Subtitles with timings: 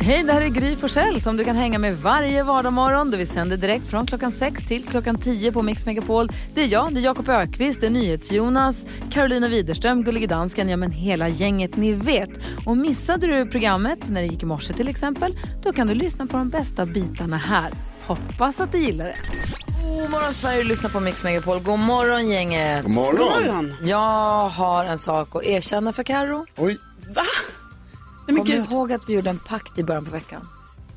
[0.00, 3.10] Hej, det här är Gry Forssell som du kan hänga med varje vardagsmorgon.
[3.10, 6.28] Vi sänder direkt från klockan 6 till klockan 10 på Mix Megapol.
[6.54, 10.76] Det är jag, det är Jakob Ökvist, det är NyhetsJonas, Carolina Widerström, Gullige Dansken, ja
[10.76, 12.30] men hela gänget ni vet.
[12.66, 16.26] Och missade du programmet när det gick i morse till exempel, då kan du lyssna
[16.26, 17.72] på de bästa bitarna här.
[18.06, 19.16] Hoppas att du gillar det.
[19.82, 21.58] God morgon Sverige, du lyssnar på Mix Megapol.
[21.62, 22.82] God morgon gänget.
[22.82, 23.16] God morgon.
[23.16, 23.74] God morgon.
[23.82, 26.46] Jag har en sak att erkänna för Karo.
[26.56, 26.78] Oj.
[27.14, 27.22] Va?
[28.26, 30.48] Nej, Kommer du ihåg att vi gjorde en pakt i början på veckan?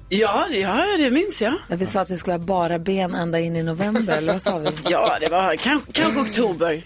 [0.10, 1.54] Ja, ja, det minns jag.
[1.70, 4.42] Där vi sa att vi skulle ha bara ben ända in i november, eller vad
[4.42, 4.68] sa vi?
[4.90, 6.84] Ja, det var kanske, kanske oktober.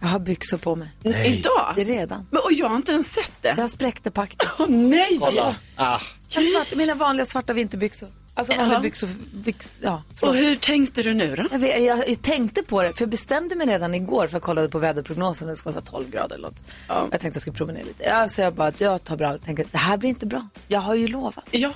[0.00, 0.88] Jag har byxor på mig.
[1.02, 1.38] Nej.
[1.38, 1.72] Idag?
[1.74, 2.26] Det är redan.
[2.30, 3.54] Men, och jag har inte ens sett det.
[3.58, 4.48] Jag spräckte pakten.
[4.58, 5.18] Oh, nej!
[5.20, 5.56] Kolla.
[5.76, 5.98] Ah.
[6.28, 8.08] Svart, mina vanliga svarta vinterbyxor.
[8.40, 9.08] Alltså vanliga byxor.
[9.32, 11.46] Byx, ja, och hur tänkte du nu då?
[11.50, 14.42] Jag, vet, jag, jag, tänkte på det, för jag bestämde mig redan igår för jag
[14.42, 15.48] kollade på väderprognosen.
[15.48, 16.62] Det skulle vara 12 grader eller något.
[16.88, 17.08] Ja.
[17.10, 18.04] Jag tänkte jag skulle promenera lite.
[18.04, 19.30] Ja, så jag bara, jag tar bra.
[19.30, 20.48] Jag tänker, det här blir inte bra.
[20.68, 21.44] Jag har ju lovat.
[21.50, 21.72] Ja.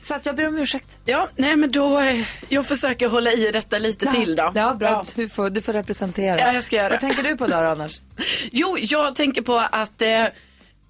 [0.00, 0.98] Så att jag ber om ursäkt.
[1.04, 4.12] Ja, nej men då, eh, jag försöker hålla i detta lite ja.
[4.12, 4.52] till då.
[4.54, 4.88] Ja, bra.
[4.88, 5.04] Ja.
[5.14, 6.38] Du, får, du får representera.
[6.38, 8.00] Ja, jag ska göra Vad tänker du på då annars?
[8.50, 10.24] jo, jag tänker på att eh,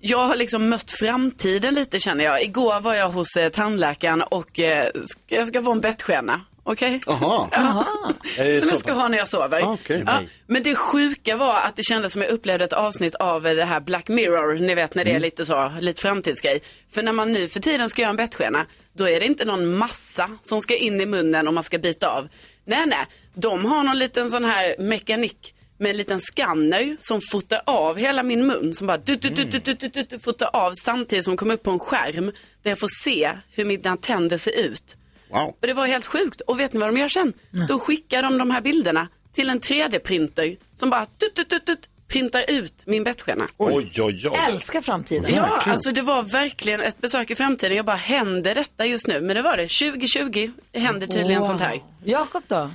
[0.05, 2.43] jag har liksom mött framtiden lite känner jag.
[2.43, 4.89] Igår var jag hos eh, tandläkaren och eh,
[5.27, 6.41] jag ska få en bettskena.
[6.65, 6.97] Okej?
[6.97, 7.15] Okay?
[7.15, 7.49] Aha.
[7.53, 7.87] Aha.
[8.37, 9.63] Som jag ska ha när jag sover.
[9.63, 10.03] Ah, okay.
[10.07, 10.21] ja.
[10.47, 13.81] Men det sjuka var att det kändes som jag upplevde ett avsnitt av det här
[13.81, 14.55] Black Mirror.
[14.59, 15.23] Ni vet när det är Mm.
[15.23, 16.63] lite så, lite framtidsgrej.
[16.95, 19.75] För när man nu för tiden ska göra en bettskena, då är det inte någon
[19.75, 22.29] massa som ska in i munnen och man ska bita av.
[22.65, 23.07] Nej, nej.
[23.35, 28.23] De har någon liten sån här mekanik med en liten skanner som fotar av hela
[28.23, 28.75] min mun.
[28.75, 31.55] Som bara du, du, du, du, du, du, du, du, fotar av samtidigt som kommer
[31.55, 32.33] upp på en skärm.
[32.63, 34.97] Där jag får se hur mina tänder ser ut.
[35.31, 35.49] Wow.
[35.61, 36.41] Och det var helt sjukt.
[36.41, 37.33] Och vet ni vad de gör sen?
[37.69, 41.89] Då skickar de de här bilderna till en 3D-printer som bara tut, tut, tut, tut,
[42.09, 43.47] printar ut min bettskena.
[43.57, 44.39] Oj, oj, oj.
[44.49, 45.35] Älskar framtiden.
[45.35, 47.77] Ja, alltså det var verkligen ett besök i framtiden.
[47.77, 49.21] Jag bara, händer detta just nu?
[49.21, 49.69] Men det var det.
[49.69, 51.47] 2020 händer tydligen Wow.
[51.47, 51.83] sånt här.
[52.05, 52.71] Jakob då?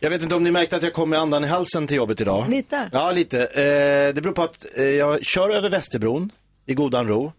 [0.00, 2.20] Jag vet inte om ni märkte att jag kom med andan i halsen till jobbet
[2.20, 2.50] idag.
[2.50, 2.88] Lite.
[2.92, 3.38] Ja, lite.
[3.40, 6.32] Eh, det beror på att eh, jag kör över Västerbron
[6.66, 7.32] i godan ro.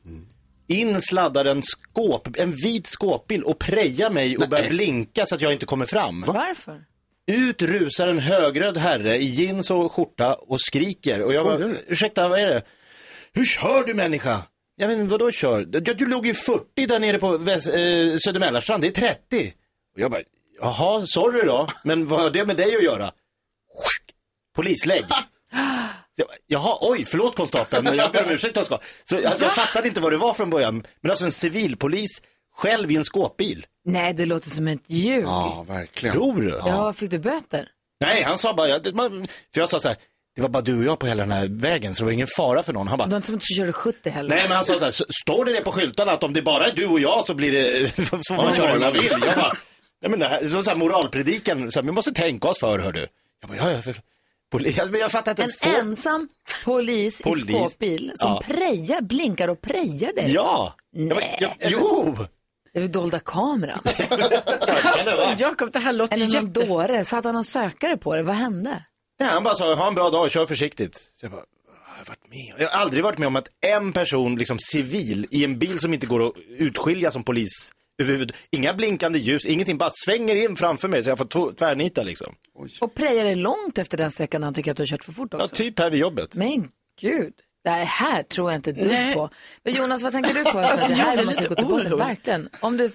[0.68, 5.42] In sladdar en, skåp, en vit skåpbil och prejar mig och börjar blinka så att
[5.42, 6.24] jag inte kommer fram.
[6.28, 6.84] Varför?
[7.28, 11.22] Ut rusar en högröd herre i jeans och skjorta och skriker.
[11.22, 12.62] Och jag bara, Skojar ursäkta, vad är det?
[13.34, 14.42] Hur kör du människa?
[14.76, 15.68] Ja men vadå kör?
[15.72, 17.74] Ja, du låg ju 40 där nere på Väst, eh,
[18.26, 19.54] Södermälarstrand, det är 30.
[19.96, 20.22] Och jag bara,
[20.62, 23.12] jaha, sorry då, men vad har det med dig att göra?
[24.56, 25.06] Polislägg.
[26.16, 28.80] Jag Jaha, oj, förlåt konstapeln, men jag ber om ursäkt Oskar.
[29.04, 30.84] Så jag, jag fattade inte vad det var från början.
[31.02, 32.22] Men alltså en civilpolis
[32.56, 33.66] själv i en skåpbil.
[33.86, 35.24] Nej, det låter som ett ljug.
[35.26, 36.16] Ja, verkligen.
[36.16, 36.50] Tror du?
[36.66, 37.68] Ja, fick du böter?
[38.02, 39.98] Nej, han sa bara, jag- man, för jag sa så här,
[40.36, 42.28] det var bara du och jag på hela den här vägen så det var ingen
[42.38, 42.88] fara för någon.
[42.88, 44.30] Han bara, Det var inte som att du körde 70 heller.
[44.36, 46.42] nej men han sa så här, "S- står det det på skyltarna att om det
[46.42, 49.06] bara är du och jag så blir det, så får man köra hur man vill.
[49.26, 49.54] Jag bara,
[50.06, 52.80] nej men det här, så, så här moralpredikan, så här, vi måste tänka oss för
[52.80, 53.08] hör du.
[53.42, 53.96] Jag bara, ja, ja, för,
[54.52, 55.44] poli, jag, men jag fattar inte.
[55.44, 56.30] En får- ensam
[56.66, 57.44] polis, Polis.
[57.46, 58.42] i skåpbil som Ja.
[58.46, 60.32] prejar, blinkar och prejar dig.
[60.34, 62.16] Ja, jag bara, ja, jo.
[62.74, 63.80] Det är väl dolda kameran?
[64.84, 66.66] Alltså, Jakob, det här låter Eller någon jätte...
[66.66, 67.06] dåre.
[67.06, 68.24] Satt han någon sökare på det?
[68.24, 68.86] Vad hände?
[69.20, 70.96] Nej, han bara sa, ha en bra dag, kör försiktigt.
[70.96, 71.42] Så jag bara,
[71.86, 72.54] har jag varit med?
[72.58, 75.94] Jag har aldrig varit med om att en person, liksom civil, i en bil som
[75.94, 80.88] inte går att utskilja som polis, överhuvud- inga blinkande ljus, ingenting, bara svänger in framför
[80.88, 82.36] mig så jag får tvärnita liksom.
[82.82, 85.12] Och prejar dig långt efter den sträckan när han tycker att du har kört för
[85.12, 85.56] fort Ja, också.
[85.56, 86.36] typ här vid jobbet.
[86.36, 86.70] Men
[87.02, 87.34] gud.
[87.64, 89.14] Det här tror jag inte dugg Nej.
[89.14, 89.30] på.
[89.64, 90.60] Men Jonas, vad tänker du på?
[90.60, 91.98] Alltså, det jag här är måste gå till botten.
[91.98, 92.50] Verkligen.
[92.60, 92.92] Om det...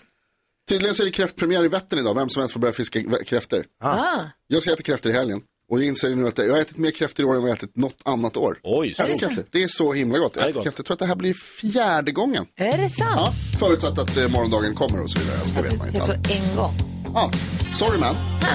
[0.68, 2.14] Tydligen så är det kräftpremiär i Vättern idag.
[2.14, 3.64] Vem som helst får börja fiska kräftor.
[3.80, 4.20] Ah.
[4.46, 5.40] Jag ska äta kräftor i helgen.
[5.70, 7.56] Och jag inser nu att jag har ätit mer kräftor i år än vad jag
[7.56, 8.58] har ätit något annat år.
[8.62, 9.44] Oj, så Jag älskar kräftor.
[9.52, 10.36] Det är så himla gott.
[10.36, 10.64] Jag är gott.
[10.64, 12.46] Jag tror att det här blir fjärde gången.
[12.56, 13.10] Är det sant?
[13.16, 15.38] Ja, förutsatt att eh, morgondagen kommer och så vidare.
[15.38, 15.98] Alltså, det vet man inte.
[15.98, 16.74] Jag tror en gång.
[17.14, 17.30] Ja,
[17.72, 18.14] sorry man.
[18.40, 18.46] Det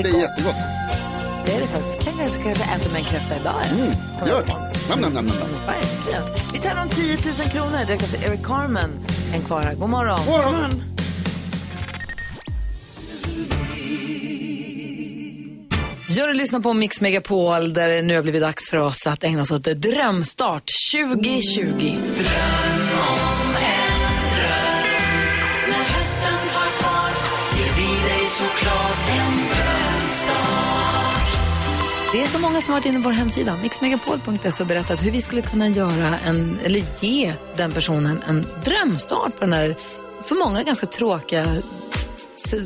[0.00, 0.20] är, Det är gott.
[0.20, 0.54] jättegott.
[1.46, 1.96] Det är det faktiskt.
[2.06, 3.62] Jag kanske, kanske äter med en kräfta idag.
[3.72, 4.28] Mm.
[4.28, 4.52] Gör det.
[4.90, 5.36] Nam, nam, nam, nam.
[5.66, 6.22] Verkligen.
[6.52, 8.90] Vi tar om 10 000 kronor direkt efter Eric Carmen.
[9.34, 9.74] En kvar här.
[9.74, 10.18] God morgon.
[10.26, 10.82] Morgon.
[16.10, 19.24] Gör och lyssnar på Mix Megapol där det nu har blivit dags för oss att
[19.24, 21.96] ägna oss åt Drömstart 2020.
[32.12, 35.10] Det är så många som har varit inne på vår hemsida, mixmegapol.se och berättat hur
[35.10, 39.76] vi skulle kunna göra en, eller ge den personen en drömstart på den här,
[40.28, 41.62] för många ganska tråkiga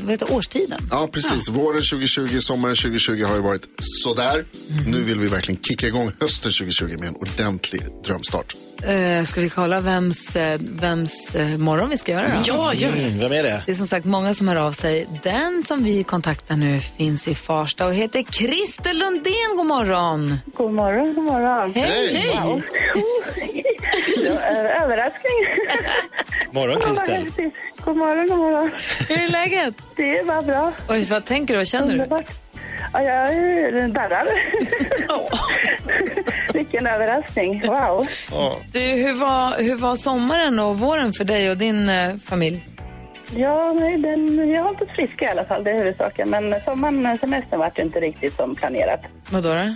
[0.03, 0.81] vad heter, årstiden.
[0.91, 1.49] Ja, precis.
[1.49, 4.45] Våren 2020, sommaren 2020 har ju varit sådär.
[4.87, 8.57] Nu vill vi verkligen kicka igång hösten 2020 med en ordentlig drömstart.
[8.89, 12.35] Uh, ska vi kolla vems, eh, vems eh, morgon vi ska göra då?
[12.47, 12.99] Ja, gör det.
[12.99, 13.63] Mm, vem är det?
[13.67, 15.09] Det är som sagt många som hör av sig.
[15.23, 19.57] Den som vi kontaktar nu finns i Farsta och heter Christer Lundén.
[19.57, 20.39] God morgon!
[20.57, 21.73] God morgon, god morgon.
[21.75, 22.39] Hej!
[22.45, 22.63] Wow.
[24.51, 25.39] En överraskning.
[26.51, 27.55] Morgon häftigt.
[27.85, 28.71] God morgon, god morgon.
[29.09, 29.75] Hur är läget?
[29.97, 30.73] Det är bara bra.
[30.89, 31.59] Oj, vad tänker du?
[31.59, 31.93] Vad känner du?
[31.93, 32.27] Underbart.
[32.93, 34.29] Ja, jag är darrar.
[36.55, 37.63] Vilken överraskning.
[37.67, 38.07] Wow.
[38.73, 42.69] du hur, var, hur var sommaren och våren för dig och din eh, familj?
[43.37, 46.31] Ja, nej, den, jag har inte friska i alla fall, det är huvudsaken.
[46.31, 49.01] Men sommaren, semestern vart ju inte riktigt som planerat.
[49.31, 49.49] Vad då?
[49.49, 49.75] då?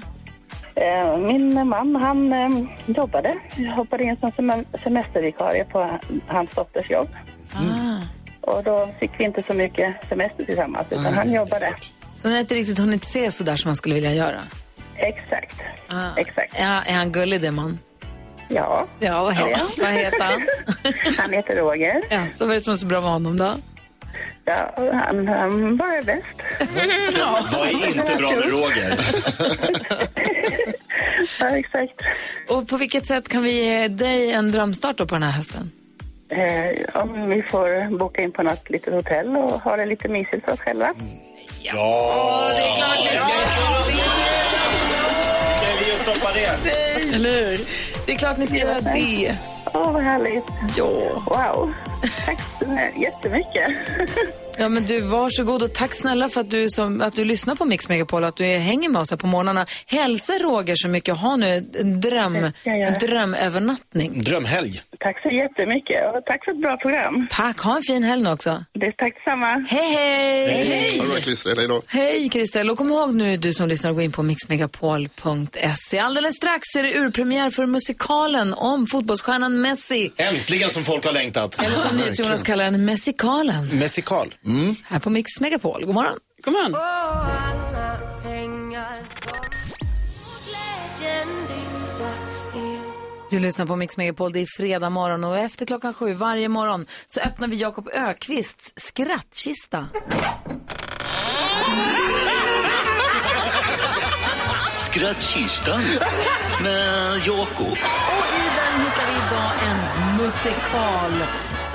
[0.77, 2.51] Eh, Min man, han eh,
[2.87, 3.35] jobbade.
[3.57, 7.09] Jag hoppade in som sem- semestervikarie på hans dotters jobb.
[8.41, 11.75] Och då fick vi inte så mycket semester tillsammans, utan han jobbade.
[12.17, 14.41] Så ni har inte riktigt hunnit se så där som man skulle vilja göra?
[14.97, 15.61] Exakt.
[15.89, 16.17] Ah.
[16.17, 16.55] Exakt.
[16.59, 17.79] Ja, är han gullig det man?
[18.49, 20.43] Ja, Ja, vad heter, vad heter han?
[21.19, 22.03] han heter Roger.
[22.11, 23.53] Ja, så vad är det som är så bra med honom då?
[24.45, 26.27] Ja, han, han bara är bäst.
[27.53, 29.01] Vad är inte bra med Roger?
[31.41, 32.01] Ja, exakt.
[32.49, 35.71] Och på vilket sätt kan vi ge dig en drömstart då på den här hösten?
[36.29, 40.45] Eh, om vi får boka in på något litet hotell och ha det lite mysigt
[40.45, 40.95] för oss själva.
[41.63, 42.51] Ja!
[42.57, 43.21] det är klart ni ska
[45.61, 47.15] Kan vi stoppa det?
[47.15, 47.61] Eller hur?
[48.07, 49.56] Det är klart ni ska göra det.
[49.75, 50.45] Åh, vad härligt.
[50.77, 51.23] Ja.
[51.27, 51.75] Wow.
[52.27, 53.71] Tack så jättemycket.
[54.59, 57.65] Ja, men du, varsågod och tack snälla för att du, som, att du lyssnar på
[57.65, 59.67] Mix Megapol och att du hänger med oss här på morgnarna.
[59.87, 64.23] Hälsa Roger så mycket och ha nu en dröm, en drömövernattning.
[64.23, 64.81] Drömhelg.
[65.01, 67.27] Tack så jättemycket och tack för ett bra program.
[67.31, 68.65] Tack, ha en fin helg nu också.
[68.73, 69.65] Det är tack detsamma.
[69.69, 70.99] Hej, hej!
[70.99, 71.83] Ha det bra Christer, hej då.
[71.87, 75.99] Hej Kristel, och kom ihåg nu du som lyssnar gå in på mixmegapol.se.
[75.99, 80.13] Alldeles strax är det urpremiär för musikalen om fotbollsstjärnan Messi.
[80.17, 81.63] Äntligen som folk har längtat.
[81.63, 83.79] Eller som NyhetsJonas kallar den, Messikalen.
[83.79, 84.35] Messikal.
[84.85, 85.87] Här på Mix Megapol.
[85.87, 86.19] God morgon.
[86.45, 86.73] God morgon.
[93.31, 96.87] Du lyssnar på Mix Megapol, det är fredag morgon och efter klockan sju varje morgon
[97.07, 99.89] så öppnar vi Jakob Ökvists skrattkista.
[104.97, 105.81] Skrattkistan
[106.63, 107.67] med Jakob.
[107.67, 111.13] Och i den hittar vi idag en musikal.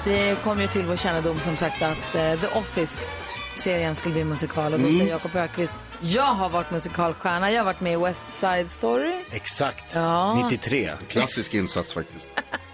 [0.05, 4.73] Det kom ju till vår kännedom som sagt att eh, The Office-serien skulle bli musikal
[4.73, 8.25] och då säger Jakob Ökvist jag har varit musikalstjärna, jag har varit med i West
[8.29, 9.95] Side Story Exakt.
[9.95, 10.49] Ja.
[10.49, 10.91] 93.
[11.07, 12.29] Klassisk insats faktiskt.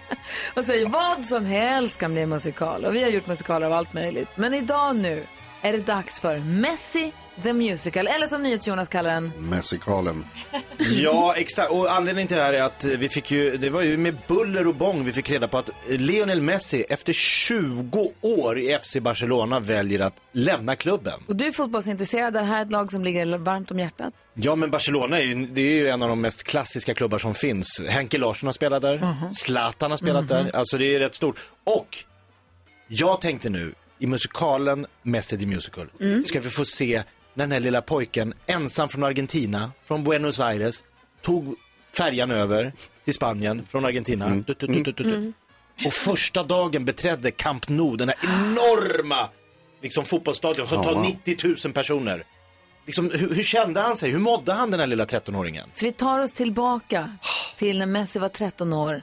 [0.54, 3.72] och säger vad som helst kan bli en musikal och vi har gjort musikaler av
[3.72, 4.28] allt möjligt.
[4.34, 5.26] Men idag nu
[5.62, 7.12] är det dags för Messi
[7.42, 10.24] the Musical, eller som NyhetsJonas kallar den, Messikalen.
[11.02, 11.70] Ja, exakt.
[11.70, 14.66] Och anledningen till det här är att vi fick ju, det var ju med buller
[14.66, 19.58] och bång vi fick reda på att Lionel Messi efter 20 år i FC Barcelona
[19.58, 21.20] väljer att lämna klubben.
[21.26, 24.14] Och du är fotbollsintresserad, det här är ett lag som ligger varmt om hjärtat.
[24.34, 27.34] Ja, men Barcelona är ju, det är ju en av de mest klassiska klubbar som
[27.34, 27.82] finns.
[27.88, 31.36] Henke Larsson har spelat där, Zlatan har spelat där, alltså det är rätt stort.
[31.64, 32.04] Och
[32.88, 35.86] jag tänkte nu, i musikalen Messi the Musical,
[36.26, 37.02] ska vi få se
[37.38, 40.84] när den här lilla pojken, ensam från Argentina, från Buenos Aires,
[41.22, 41.56] tog
[41.96, 42.72] färjan över
[43.04, 44.28] till Spanien från Argentina.
[44.28, 45.32] Du, du, du, du, du, du.
[45.86, 49.28] Och första dagen beträdde Camp Nou, den här enorma
[49.82, 51.02] liksom, fotbollsstadion som tar wow.
[51.26, 52.24] 90 000 personer.
[52.86, 54.10] Liksom, hur, hur kände han sig?
[54.10, 55.64] Hur mådde han den här lilla 13-åringen?
[55.72, 57.16] Så vi tar oss tillbaka
[57.56, 59.02] till när Messi var 13 år.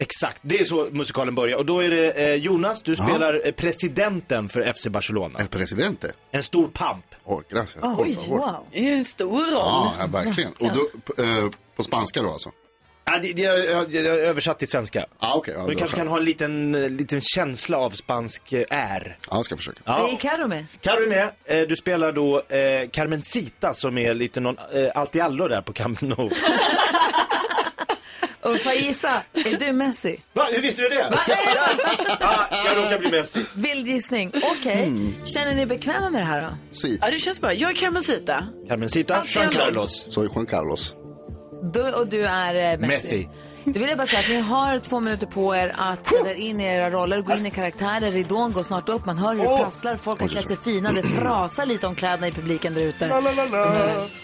[0.00, 1.56] Exakt, det är så musikalen börjar.
[1.58, 5.38] Och då är det eh, Jonas, du spelar eh, presidenten för FC Barcelona.
[5.40, 6.12] El presidente.
[6.30, 7.04] En stor pamp.
[7.24, 7.84] Åh, gracias.
[7.98, 8.66] Oj, wow.
[8.72, 9.50] Det är en stor roll.
[9.52, 10.52] Ja, ja, verkligen.
[10.52, 12.50] Och då, eh, på spanska då alltså?
[13.08, 15.06] Ja, det, det, jag, jag, jag översatt till svenska.
[15.20, 15.54] Ja, okej.
[15.58, 19.18] ja, då kanske kan ha en liten, eh, liten känsla av spansk eh, är.
[19.30, 19.80] Ja, jag ska försöka.
[19.84, 20.08] Ja.
[20.08, 20.64] Är Carro med?
[20.80, 21.30] Carro är med.
[21.44, 25.62] Eh, Du spelar då eh, Carmencita som är lite någon eh, allt i allo där
[25.62, 26.30] på Camp Nou.
[28.46, 30.20] Och får jag gissa, är du Messi?
[30.32, 30.48] Va?
[30.52, 31.12] Hur visste du det?
[32.20, 33.44] ja, jag råkar bli Messi.
[33.54, 34.32] Vild gissning.
[34.34, 34.92] Okej.
[35.24, 36.48] Känner ni er bekväma med det här då?
[36.70, 37.52] Si, Ja, det känns bra.
[37.54, 38.44] Jag är Carmencita.
[38.68, 40.06] Carmencita, Jean Carlos.
[40.08, 40.96] soy Juan Carlos.
[41.74, 42.86] Du, och du är eh, Messi.
[43.06, 43.28] Messi.
[43.66, 46.60] Då vill jag bara säga att ni har två minuter på er att sätta in
[46.60, 48.12] era roller, gå in i karaktärer.
[48.12, 51.02] Ridån går snart upp, man hör hur det prasslar, folk har klätt sig fina, det
[51.02, 53.08] frasar lite om kläderna i publiken där ute.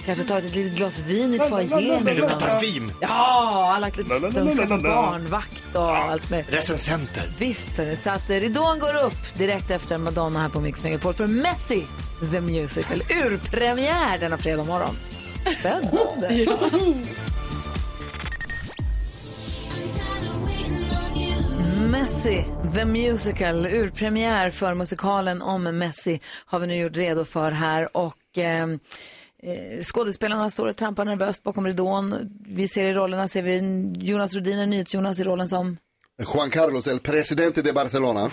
[0.07, 2.05] Kanske tagit ett litet glas vin i foajén.
[2.05, 2.93] Det luktar parfym.
[3.01, 3.91] Ja, alla
[4.31, 6.45] de ska på barnvakt och allt med.
[6.49, 7.23] Recensenter.
[7.39, 7.97] Visst, så, det.
[7.97, 11.87] så att eh, ridån går upp direkt efter Madonna här på Mix Megapol för Messi
[12.33, 13.03] the Musical.
[13.27, 14.97] Urpremiär denna fredag morgon.
[15.59, 16.47] Spännande.
[21.93, 22.45] Messi
[22.75, 28.39] the Musical, urpremiär för musikalen om Messi har vi nu gjort redo för här och
[28.39, 28.63] eh,
[29.43, 32.15] eh, skådespelarna står och trampar nervöst bakom ridån.
[32.47, 33.59] Vi ser i rollerna, ser vi
[33.99, 35.77] Jonas Rhodiner, NyhetsJonas i rollen som
[36.35, 38.31] Juan Carlos, el presidente de Barcelona.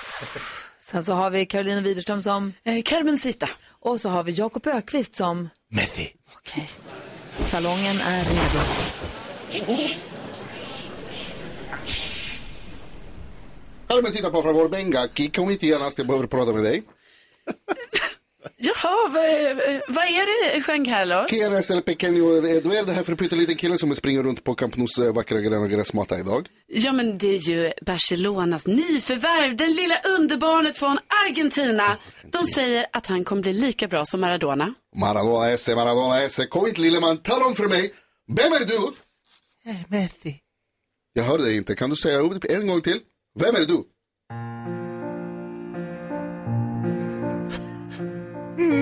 [0.80, 2.54] Sen så har vi Carolina Widerström som...
[2.63, 3.50] Eh, Carmencita.
[3.80, 5.50] Och så har vi Jakob Ökvist som...
[5.72, 6.13] Messi.
[6.36, 6.70] Okej.
[7.46, 8.60] Salongen är redo.
[13.89, 16.84] Carmen sitter på favor, aquí, kom hit genast, jag behöver prata med dig.
[18.58, 19.24] Jaha, vad,
[19.88, 21.29] vad är det, Jean Carlos?
[21.29, 24.75] ¿Quién es el pequeño Eduardo, det här för pytteliten killen som springer runt på Camp
[24.77, 26.48] Nous eh, vackra gröna gräsmatta idag?
[26.67, 31.98] Ja, men det är ju Barcelonas nyförvärv, den lilla underbarnet från Argentina.
[32.31, 34.74] De säger att han kommer bli lika bra som Maradona.
[34.96, 37.93] Maradona esse, Maradona esse, kom hit lille man, tala om för mig,
[38.27, 38.93] vem är du?
[39.88, 40.39] Messi.
[41.13, 42.19] Jag hörde dig inte, kan du säga
[42.50, 43.00] en gång till?
[43.39, 43.84] Vem är du?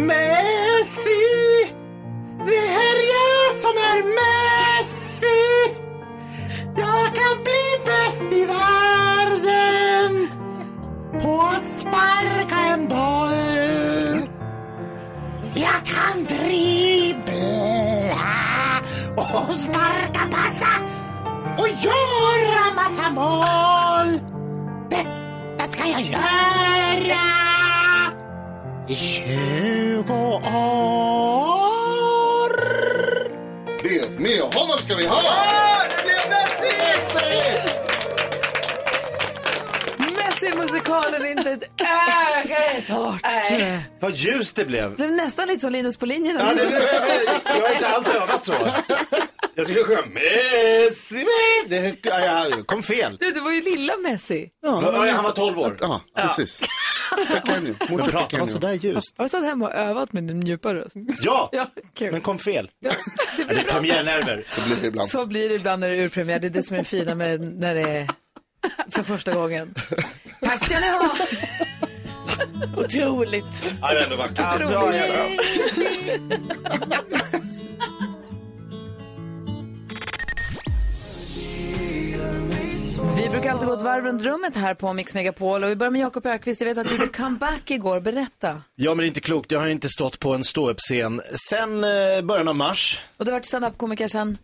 [0.05, 1.25] Messi!
[2.45, 5.41] Det här är jag som är Messi!
[6.77, 10.27] Jag kan bli bäst i världen
[11.21, 14.29] på att sparka en boll.
[15.53, 17.27] Jag kan dribbla
[19.15, 20.71] och sparka, passa
[21.57, 23.76] och göra massa mål.
[25.97, 27.17] Ska göra
[28.87, 30.37] i 20 år.
[33.83, 35.21] Det, med honom ska vi ha!
[35.89, 36.29] Det blev
[36.61, 37.61] Messi!
[39.97, 41.63] Messi-musikalen inte ett
[42.43, 43.83] öga är torrt.
[43.99, 44.89] Vad ljust det blev.
[44.89, 46.37] Det blev nästan lite som Linus på linjen.
[46.39, 46.63] Ja, det,
[47.45, 48.53] jag har inte alls övat så.
[49.55, 51.25] Jag skulle sjunga Messi, Messi.
[51.67, 53.17] Det, ja, jag kom fel.
[53.19, 54.49] Det, det var ju lilla Messi.
[54.61, 54.69] Ja,
[55.15, 55.75] han var 12 år.
[55.81, 56.61] Ja, precis.
[57.33, 58.51] Pequeño, Men mucho pratar man pequeño.
[58.53, 59.17] sådär ljust?
[59.17, 60.95] Har du satt hemma och övat med din djupa röst?
[61.21, 62.11] Ja, Ja, kul.
[62.11, 62.69] men kom fel.
[62.79, 62.91] Ja,
[63.37, 63.73] det blir är bra.
[63.73, 64.43] premiärnerver.
[64.47, 65.09] Så blir det ibland.
[65.09, 66.39] Så blir det ibland när det är urpremiär.
[66.39, 68.07] Det är det som är det fina med när det är
[68.91, 69.73] för första gången.
[70.41, 71.15] Tack ska ni ha.
[72.77, 73.63] Otroligt.
[73.81, 74.57] Ja, det är ändå vackert.
[74.59, 75.27] Ja, bra, ja.
[83.17, 85.91] Vi brukar alltid gå ett varv runt rummet här på Mix Megapol och vi börjar
[85.91, 86.61] med Jakob Ökvist.
[86.61, 87.99] Jag vet att du gjorde comeback igår.
[87.99, 88.61] Berätta.
[88.75, 89.51] Ja, men det är inte klokt.
[89.51, 91.89] Jag har inte stått på en ståuppscen sen eh,
[92.23, 94.37] början av mars, Och du har varit standup-komiker sen?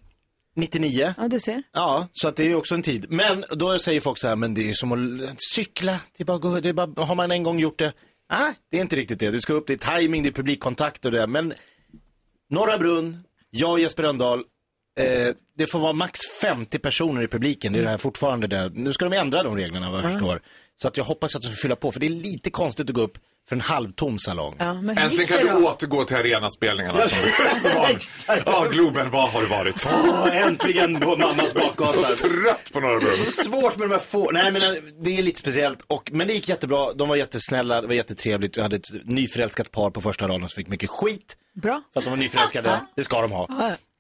[0.56, 1.14] 99.
[1.18, 1.64] Ja, du ser.
[1.74, 3.06] Ja, så att det är också en tid.
[3.10, 6.00] Men då säger folk så här, men det är som att cykla.
[6.18, 7.94] Det är bara, gå- det är bara, har man en gång gjort det?
[8.30, 9.32] Ah, det är inte riktigt det.
[9.32, 11.28] Du ska upp, det är timing, det är publikkontakt och det.
[11.28, 11.54] Men
[12.50, 14.40] Norra Brunn, jag och Jesper Rönndahl,
[15.00, 17.74] eh, det får vara max 50 personer i publiken.
[17.74, 18.70] Det är det här fortfarande det.
[18.74, 20.42] Nu ska de ändra de reglerna vad jag förstår.
[20.76, 22.96] Så att jag hoppas att de ska fylla på, för det är lite konstigt att
[22.96, 23.18] gå upp
[23.50, 24.56] för en halvtom salong.
[24.60, 25.70] Ja, Äntligen kan det du då?
[25.70, 27.20] återgå till arenaspelningarna som,
[27.60, 27.98] som var.
[28.46, 29.88] Ja, Globen, vad har det varit?
[29.94, 32.16] Åh, äntligen på mammas bakgata.
[32.16, 33.16] Trött på Norra Brunn.
[33.26, 34.70] Svårt med de här få, nej men eh,
[35.04, 35.86] det är lite speciellt.
[35.88, 38.56] Och, men det gick jättebra, de var jättesnälla, det var jättetrevligt.
[38.58, 41.38] Jag hade ett nyförälskat par på första raden som fick mycket skit.
[41.62, 41.82] Bra.
[41.94, 43.48] För att de var nyförälskade, det ska de ha.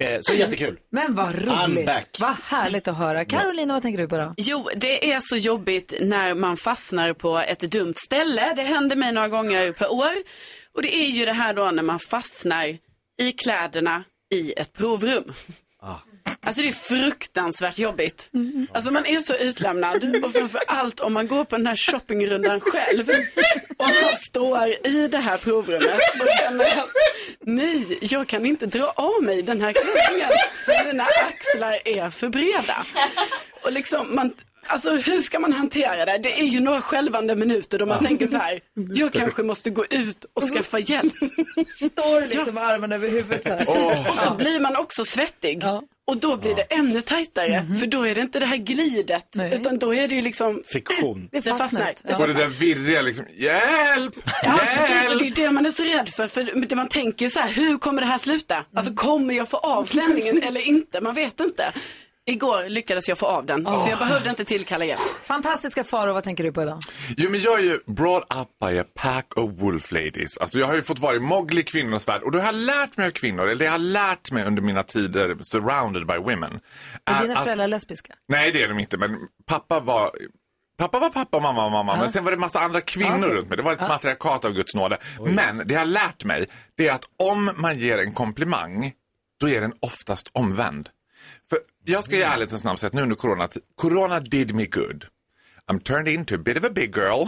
[0.03, 0.79] Eh, så jättekul.
[0.89, 2.19] Men vad roligt.
[2.19, 3.25] Vad härligt att höra.
[3.25, 4.33] Carolina, vad tänker du på då?
[4.37, 8.53] Jo, det är så jobbigt när man fastnar på ett dumt ställe.
[8.55, 10.13] Det händer mig några gånger per år.
[10.75, 12.77] Och det är ju det här då när man fastnar
[13.21, 15.33] i kläderna i ett provrum.
[16.45, 18.29] Alltså det är fruktansvärt jobbigt.
[18.73, 22.59] Alltså man är så utlämnad och framför allt om man går på den här shoppingrundan
[22.59, 23.09] själv
[23.77, 26.89] och man står i det här provrummet och känner att
[27.39, 30.29] nej, jag kan inte dra av mig den här klänningen
[30.65, 32.85] för mina axlar är för breda.
[33.63, 34.33] Och liksom man,
[34.67, 36.17] alltså hur ska man hantera det?
[36.17, 39.85] Det är ju några skälvande minuter då man tänker så här, jag kanske måste gå
[39.85, 41.13] ut och skaffa hjälp.
[41.75, 43.57] Står liksom med armarna över huvudet så här?
[43.57, 44.09] Precis.
[44.09, 45.59] Och så blir man också svettig.
[45.63, 45.83] Ja.
[46.07, 47.65] Och då blir det ännu tajtare.
[47.79, 49.27] För då är det inte det här glidet.
[49.35, 49.53] Nej.
[49.53, 50.63] Utan då är det ju liksom...
[50.67, 51.27] Friktion.
[51.31, 51.81] Det är Det fastnar.
[51.85, 52.01] fastnat.
[52.11, 55.11] Det Får det där virriga liksom, hjälp, Ja, precis.
[55.11, 56.27] Och det är det man är så rädd för.
[56.27, 58.65] För det man tänker ju så här, hur kommer det här sluta?
[58.75, 61.01] Alltså kommer jag få av klänningen eller inte?
[61.01, 61.71] Man vet inte.
[62.25, 65.01] Igår lyckades jag få av den, så jag behövde inte tillkalla hjälp.
[65.23, 66.79] Fantastiska Faro, vad tänker du på idag?
[67.17, 70.37] Jo, men jag är ju brought up by a pack of wolf ladies.
[70.37, 72.97] Alltså jag har ju fått vara i Mowgli kvinnornas värld och då har jag lärt
[72.97, 76.59] mig av kvinnor, eller det jag har lärt mig under mina tider surrounded by women.
[77.05, 78.13] Är är dina att- föräldrar lesbiska?
[78.27, 80.11] Nej, det är de inte, men pappa var
[80.77, 83.57] Pappa var pappa, mamma var mamma, men sen var det massa andra kvinnor runt mig.
[83.57, 84.97] Det var ett matriarkat av Guds nåde.
[85.25, 86.45] Men det jag har lärt mig,
[86.77, 88.91] det är att om man ger en komplimang,
[89.39, 90.89] då är den oftast omvänd.
[91.49, 95.05] För jag ska i ärlighetens namn säga att nu under corona, corona did me good.
[95.67, 97.27] I'm turned into a bit of a big girl.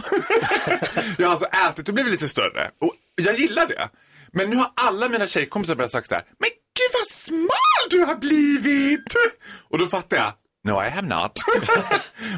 [1.18, 2.70] jag har alltså ätit och blivit lite större.
[2.78, 3.88] Och jag gillar det.
[4.32, 8.04] Men nu har alla mina tjejkompisar börjat sagt så här, men gud vad smal du
[8.04, 9.14] har blivit!
[9.68, 10.32] Och då fattar jag,
[10.64, 11.32] no I have not.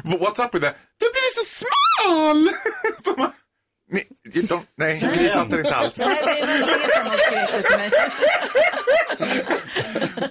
[0.03, 0.75] What's up with that?
[0.97, 2.49] Du har blivit så smal!
[3.91, 4.03] Ni,
[4.41, 5.99] don't, nej, ni fattar inte alls.
[5.99, 7.91] Nej, det länge sedan de skrek till mig.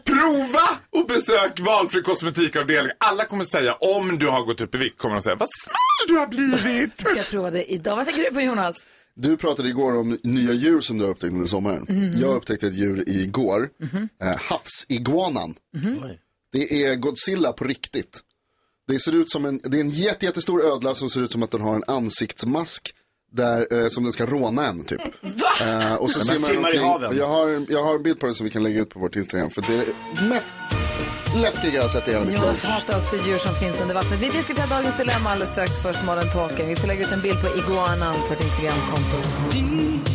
[0.04, 2.92] Prova och besök valfri kosmetikavdelning.
[2.98, 6.08] Alla kommer säga, om du har gått upp i vikt, kommer de säga, vad smal
[6.08, 7.00] du har blivit!
[7.08, 7.96] Ska jag prova det idag?
[7.96, 8.76] Vad tänker du på Jonas?
[9.14, 11.86] Du pratade igår om nya djur som du har upptäckt under sommaren.
[11.88, 12.20] Mhm.
[12.20, 13.68] Jag upptäckte ett djur igår.
[14.22, 15.54] Eh, havsiguanan.
[15.76, 16.00] Mhm.
[16.52, 18.20] Det är Godzilla på riktigt.
[18.88, 21.42] Det ser ut som en, det är en jätte, jättestor ödla som ser ut som
[21.42, 22.94] att den har en ansiktsmask.
[23.30, 25.00] Där, eh, som den ska råna en typ.
[25.60, 27.16] Eh, och så simmar simmar i haven.
[27.16, 29.16] Jag har, jag har en bild på den som vi kan lägga ut på vårt
[29.16, 29.50] Instagram.
[29.50, 29.84] För det är
[30.20, 30.48] det mest
[31.42, 32.42] läskiga jag har sett i hela mitt liv.
[32.42, 34.20] Jonas hatar också djur som finns under vattnet.
[34.20, 35.80] Vi diskuterar dagens dilemma alldeles strax.
[35.80, 36.68] Först Modern Talking.
[36.68, 40.07] Vi får lägga ut en bild på iguanan på ett Instagramkonto.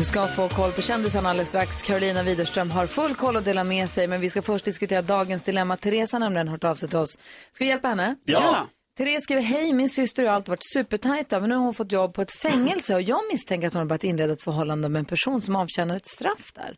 [0.00, 1.82] Du ska få koll på kändisarna alldeles strax.
[1.82, 4.08] Carolina Widerström har full koll att dela med sig.
[4.08, 5.76] Men vi ska först diskutera dagens dilemma.
[5.76, 7.18] Therese har nämligen hört av sig till oss.
[7.52, 8.16] Ska vi hjälpa henne?
[8.24, 8.68] Ja.
[8.98, 11.74] Therese skriver, hej min syster och jag har alltid varit supertajta men nu har hon
[11.74, 14.88] fått jobb på ett fängelse och jag misstänker att hon har börjat inleda ett förhållande
[14.88, 16.76] med en person som avtjänar ett straff där.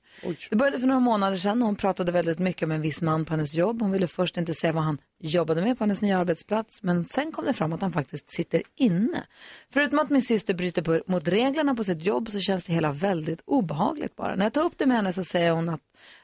[0.50, 3.24] Det började för några månader sedan och hon pratade väldigt mycket om en viss man
[3.24, 3.82] på hennes jobb.
[3.82, 4.98] Hon ville först inte säga vad han
[5.30, 8.62] jobbade med på hennes nya arbetsplats men sen kom det fram att han faktiskt sitter
[8.76, 9.24] inne.
[9.70, 12.92] Förutom att min syster bryter på, mot reglerna på sitt jobb så känns det hela
[12.92, 14.34] väldigt obehagligt bara.
[14.36, 15.80] När jag tar upp det med henne så säger hon att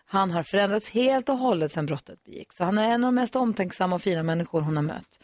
[0.07, 2.57] han har förändrats helt och hållet sedan brottet begicks.
[2.57, 5.21] Så han är en av de mest omtänksamma och fina människor hon har mött.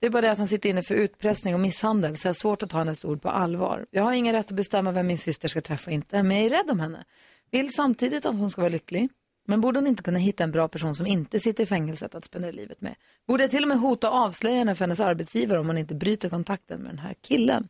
[0.00, 2.34] Det är bara det att han sitter inne för utpressning och misshandel så jag har
[2.34, 3.86] svårt att ta hennes ord på allvar.
[3.90, 6.46] Jag har ingen rätt att bestämma vem min syster ska träffa och inte, men jag
[6.46, 7.04] är rädd om henne.
[7.50, 9.08] Vill samtidigt att hon ska vara lycklig.
[9.48, 12.24] Men borde hon inte kunna hitta en bra person som inte sitter i fängelset att
[12.24, 12.94] spendera livet med?
[13.26, 15.94] Borde jag till och med hota och avslöja henne för hennes arbetsgivare om hon inte
[15.94, 17.68] bryter kontakten med den här killen?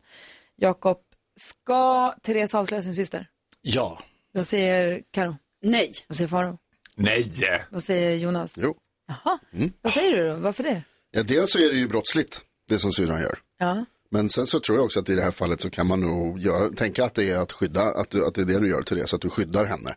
[0.55, 0.97] Jakob,
[1.39, 3.27] ska Therese avslöja sin syster?
[3.61, 4.01] Ja.
[4.31, 5.35] Vad säger Karo?
[5.61, 5.93] Nej.
[6.07, 6.57] Vad säger Faro?
[6.95, 7.31] Nej!
[7.69, 8.55] Vad säger Jonas?
[8.61, 8.75] Jo.
[9.07, 9.39] Jaha,
[9.81, 10.35] vad säger du då?
[10.35, 10.83] Varför det?
[11.11, 13.39] Ja, dels så är det ju brottsligt, det som syrran gör.
[13.59, 13.85] Ja.
[14.11, 16.39] Men sen så tror jag också att i det här fallet så kan man nog
[16.39, 18.81] göra, tänka att det är att skydda, att, du, att det är det du gör
[18.81, 19.95] Therese, att du skyddar henne.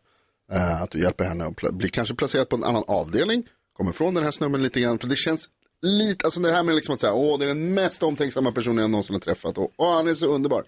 [0.52, 4.14] Eh, att du hjälper henne att bli kanske placerad på en annan avdelning, kommer från
[4.14, 5.48] den här snubben lite grann, för det känns
[5.82, 8.78] lite, alltså det här med liksom att säga, åh det är den mest omtänksamma personen
[8.78, 10.64] jag någonsin har träffat och åh han är så underbar.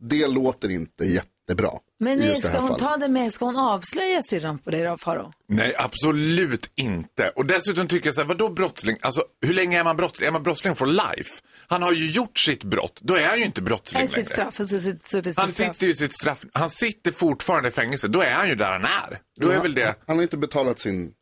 [0.00, 1.70] Det låter inte jättebra.
[2.00, 2.82] Men nej, ska hon fallet.
[2.82, 5.32] ta det med, ska hon avslöja syrran på det då, Faro?
[5.48, 7.28] Nej, absolut inte.
[7.36, 8.96] Och dessutom tycker jag så här, vadå brottsling?
[9.00, 10.26] Alltså, hur länge är man brottsling?
[10.28, 11.42] Är man brottsling for life?
[11.68, 14.28] Han har ju gjort sitt brott, då är han ju inte brottsling Nej, sitt längre.
[14.30, 15.54] straff, alltså, sitt, Han sitt straff.
[15.54, 18.70] sitter ju i sitt straff, han sitter fortfarande i fängelse, då är han ju där
[18.72, 19.20] han är.
[19.40, 19.94] Då är väl det...
[20.06, 21.12] Han har inte betalat sin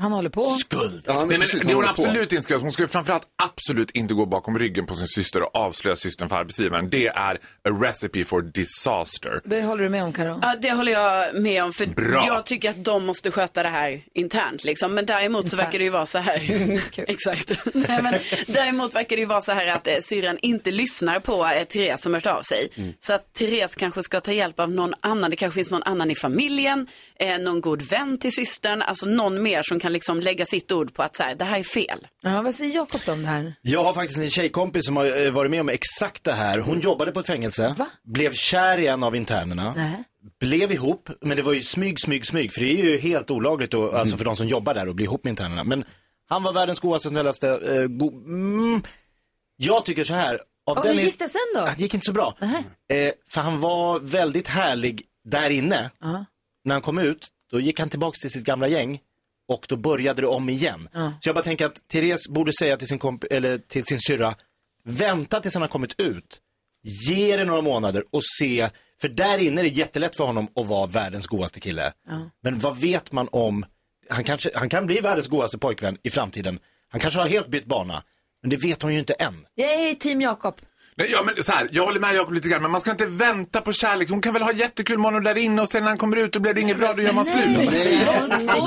[0.00, 0.50] Han håller på.
[0.50, 1.02] Skuld.
[1.06, 2.02] Ja, Nej, men precis, det hon håller på.
[2.02, 5.06] absolut inte ska göra, hon ska ju framförallt absolut inte gå bakom ryggen på sin
[5.08, 6.90] syster och avslöja systern för arbetsgivaren.
[6.90, 7.38] Det är a
[7.82, 9.40] recipe for disaster.
[9.44, 10.38] Det håller du med om, Karo?
[10.42, 11.72] Ja, det håller jag med om.
[11.72, 12.24] För Bra.
[12.26, 14.64] jag tycker att de måste sköta det här internt.
[14.64, 14.94] Liksom.
[14.94, 15.62] Men däremot så Internt.
[15.68, 16.42] verkar det ju vara så här.
[16.96, 17.52] Exakt.
[17.74, 18.14] Nej, men
[18.46, 22.02] däremot verkar det ju vara så här att eh, syrran inte lyssnar på eh, Therese
[22.02, 22.68] som hört av sig.
[23.00, 25.30] Så att Therese kanske ska ta hjälp av någon annan.
[25.30, 26.86] Det kanske finns någon annan i familjen,
[27.20, 28.82] eh, någon god vän till systern.
[28.82, 31.58] Alltså någon mer som kan liksom lägga sitt ord på att så här, det här
[31.58, 32.06] är fel.
[32.22, 33.54] Ja, vad säger Jakob om det här?
[33.62, 36.58] Jag har faktiskt en tjejkompis som har eh, varit med om exakt det här.
[36.58, 37.86] Hon jobbade på ett fängelse, Va?
[38.04, 40.04] blev kär i en av internerna, Nej.
[40.40, 42.52] blev ihop, men det var ju smyg, smyg, smyg.
[42.52, 45.04] För det är ju helt olagligt då, alltså för de som jobbar där att bli
[45.04, 45.64] ihop med internerna.
[45.64, 45.84] Men
[46.28, 48.82] han var världens godaste, snällaste, eh, go mm,
[49.56, 50.38] Jag tycker så här.
[50.66, 51.64] Av Och den hur gick det sen då?
[51.64, 52.36] Det gick inte så bra.
[52.92, 55.90] Eh, för han var väldigt härlig där inne.
[56.00, 56.24] Ja.
[56.64, 59.00] När han kom ut, då gick han tillbaka till sitt gamla gäng
[59.50, 60.88] och då började det om igen.
[60.92, 64.34] Så jag bara tänker att Therese borde säga till sin, komp- eller till sin syrra,
[64.84, 66.40] vänta tills han har kommit ut.
[67.08, 68.68] Ge det några månader och se,
[69.00, 71.92] för där inne är det jättelätt för honom att vara världens godaste kille.
[72.42, 73.64] Men vad vet man om,
[74.08, 76.58] han, kanske, han kan bli världens godaste pojkvän i framtiden.
[76.88, 78.02] Han kanske har helt bytt bana,
[78.42, 79.46] men det vet hon ju inte än.
[79.54, 80.54] Jag är team Jakob.
[81.00, 83.06] Nej, Ja, men så här, jag håller med Jakob lite grann, men man ska inte
[83.06, 84.10] vänta på kärlek.
[84.10, 86.36] Hon kan väl ha jättekul med honom där inne och sen när han kommer ut
[86.36, 87.58] och blir det inget bra, då gör man slut.
[87.58, 87.72] Och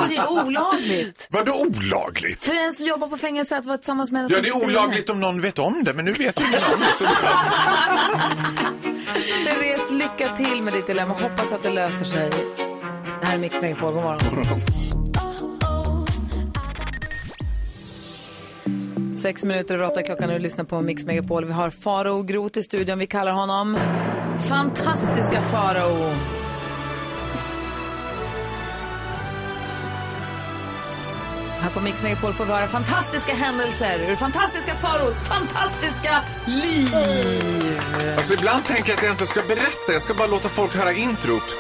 [0.10, 1.28] det är olagligt.
[1.32, 2.44] Vadå olagligt?
[2.46, 4.66] För en som jobbar på fängelse att vara tillsammans med en Ja, som det är
[4.66, 6.94] olagligt om någon vet om det, men nu vet ingen om det.
[6.98, 7.06] Så...
[9.46, 11.14] Therese, lycka till med ditt dilemma.
[11.14, 12.30] Hoppas att det löser sig.
[13.22, 13.94] Det här är Mix Megapol.
[13.94, 14.20] God morgon.
[19.24, 21.46] Sex minuter över åtta klockan och du lyssnar på Mix Megapol.
[21.46, 23.00] Vi har Farao Groth i studion.
[23.00, 23.78] Vi kallar honom
[24.50, 26.14] Fantastiska Farao.
[31.60, 37.80] Här på Mix Megapol får vi höra fantastiska händelser ur fantastiska Faraos fantastiska liv.
[38.18, 40.92] Alltså ibland tänker jag att jag inte ska berätta, jag ska bara låta folk höra
[40.94, 41.58] introt.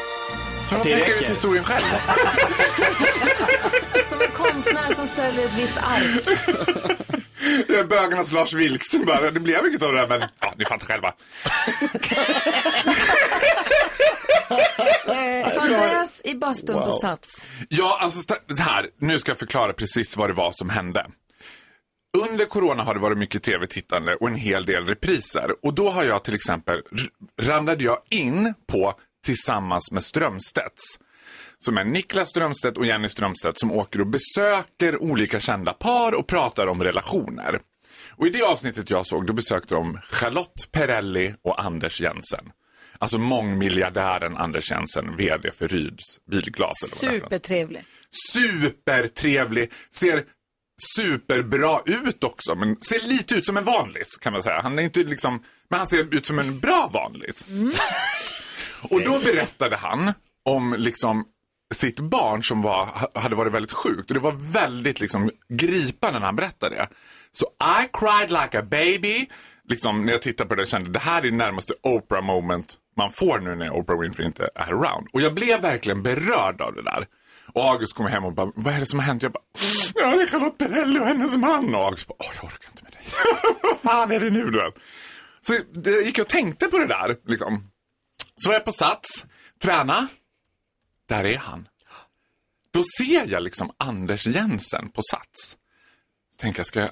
[0.68, 1.86] Så de tänker ut historien själv.
[4.10, 7.03] Som en konstnär som säljer ett vitt ark.
[7.68, 10.54] Det är bögarnas Lars Vilks som bara, det blev inget av det här men ja,
[10.58, 11.14] ni fattar själva.
[15.56, 17.46] Fadäs i bastun på Sats.
[17.70, 21.06] Ja, alltså här, nu ska jag förklara precis vad det var som hände.
[22.18, 25.66] Under corona har det varit mycket tv-tittande och en hel del repriser.
[25.66, 26.82] Och då har jag till exempel,
[27.42, 28.94] ramlade jag in på
[29.26, 31.00] Tillsammans med Strömstedts.
[31.66, 36.28] Som är Niklas Strömstedt och Jenny Strömstedt som åker och besöker olika kända par och
[36.28, 37.60] pratar om relationer.
[38.10, 42.52] Och i det avsnittet jag såg, då besökte de Charlotte Perrelli och Anders Jensen.
[42.98, 46.74] Alltså mångmiljardären Anders Jensen, vd för Ryds bilglas.
[46.88, 47.84] Supertrevlig.
[48.34, 50.24] supertrevlig, ser
[50.96, 54.62] superbra ut också, men ser lite ut som en vanlis kan man säga.
[54.62, 57.46] Han är inte liksom, men han ser ut som en bra vanlis.
[58.90, 60.14] Och då berättade han
[60.46, 61.26] om liksom
[61.74, 66.26] sitt barn som var, hade varit väldigt sjukt och det var väldigt liksom gripande när
[66.26, 66.88] han berättade det.
[67.32, 67.46] Så
[67.82, 69.28] I cried like a baby.
[69.70, 73.12] Liksom när jag tittade på det kände det här är det närmaste Oprah moment man
[73.12, 75.08] får nu när Oprah Winfrey inte är around.
[75.14, 77.08] Och jag blev verkligen berörd av det där.
[77.54, 79.24] Och August kom hem och bara, vad är det som har hänt?
[79.24, 79.44] Jag bara,
[79.96, 81.76] ja det är Charlotte Perrelli och hennes man.
[81.76, 83.02] Och August bara, åh jag orkar inte med dig.
[83.62, 84.74] vad fan är det nu du vet?
[85.42, 87.70] Så det gick jag och tänkte på det där liksom.
[88.36, 89.26] Så var jag på Sats,
[89.62, 90.08] träna.
[91.14, 91.68] Där är han.
[92.72, 95.58] Då ser jag liksom Anders Jensen på Sats.
[96.32, 96.90] Så tänker jag, ska jag...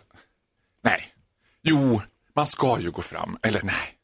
[0.84, 1.14] Nej.
[1.64, 2.02] Jo,
[2.36, 3.38] man ska ju gå fram.
[3.44, 3.98] Eller nej.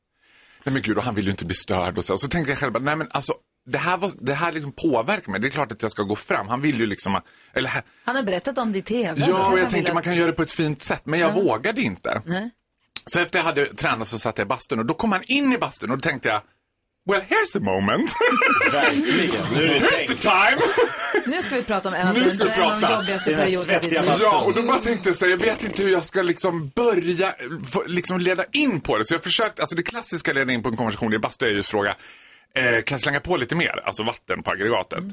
[0.64, 2.14] Nej men gud, och han vill ju inte bli störd och så.
[2.14, 3.34] Och så tänkte jag själv, nej men alltså.
[3.66, 5.42] Det här, var, det här liksom påverkar mig.
[5.42, 6.48] Det är klart att jag ska gå fram.
[6.48, 7.22] Han vill ju liksom...
[7.54, 9.26] Eller, Han har berättat om det i tv.
[9.28, 11.02] Ja, och jag tänkte att- man kan göra det på ett fint sätt.
[11.06, 12.22] Men jag vågade inte.
[12.26, 12.50] Nej.
[13.06, 15.54] Så efter jag hade tränat så satt jag i bastun och då kom han in
[15.54, 16.42] i bastun och då tänkte jag,
[17.08, 18.12] well here's a moment.
[18.72, 19.46] Verkligen.
[19.56, 20.22] Nu är det Here's the tänkt.
[20.22, 20.58] time.
[21.26, 24.14] Nu ska vi prata om en av de, jobbigaste här perioderna.
[24.20, 26.72] Ja, och då bara tänkte jag så här, jag vet inte hur jag ska liksom
[26.76, 27.36] börja
[27.86, 29.06] liksom leda in på det.
[29.06, 31.60] Så jag försökte, alltså det klassiska leda in på en konversation i bastu är ju
[31.60, 31.96] att fråga,
[32.56, 35.04] eh, kan jag slänga på lite mer, alltså vatten på aggregatet?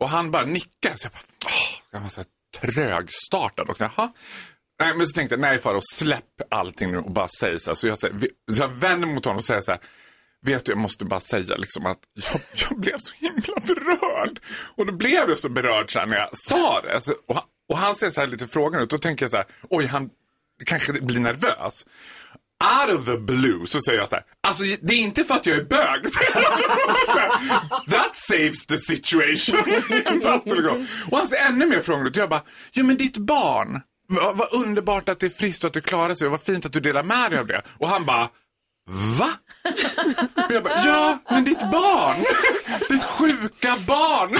[0.00, 2.26] Och han bara nickar, så jag bara, åh, jag var så här
[2.60, 4.12] trögstartad och jaha.
[4.80, 7.74] Nej, men så tänkte jag, nej Farao, släpp allting nu och bara säg så här.
[7.74, 8.16] Så jag, säger,
[8.52, 9.80] så jag vänder mot honom och säger så här,
[10.46, 14.40] Vet du, jag måste bara säga liksom att jag, jag blev så himla berörd.
[14.76, 16.94] Och då blev jag så berörd så här när jag sa det.
[16.94, 18.90] Alltså, och, han, och han ser så här lite frågan ut.
[18.90, 20.10] Då tänker jag så här, oj, han
[20.64, 21.86] kanske blir nervös.
[22.64, 25.46] Out of the blue så säger jag så här, alltså det är inte för att
[25.46, 26.04] jag är bög.
[27.90, 29.58] That saves the situation.
[31.10, 32.16] och han ser ännu mer frågande ut.
[32.16, 35.68] Och jag bara, jo men ditt barn, vad, vad underbart att det är friskt och
[35.68, 37.62] att du klarar sig och vad fint att du delar med dig av det.
[37.78, 38.28] Och han bara,
[38.92, 39.30] Va?
[40.48, 42.16] Och jag bara, ja, men ditt barn.
[42.88, 44.34] Ditt sjuka barn.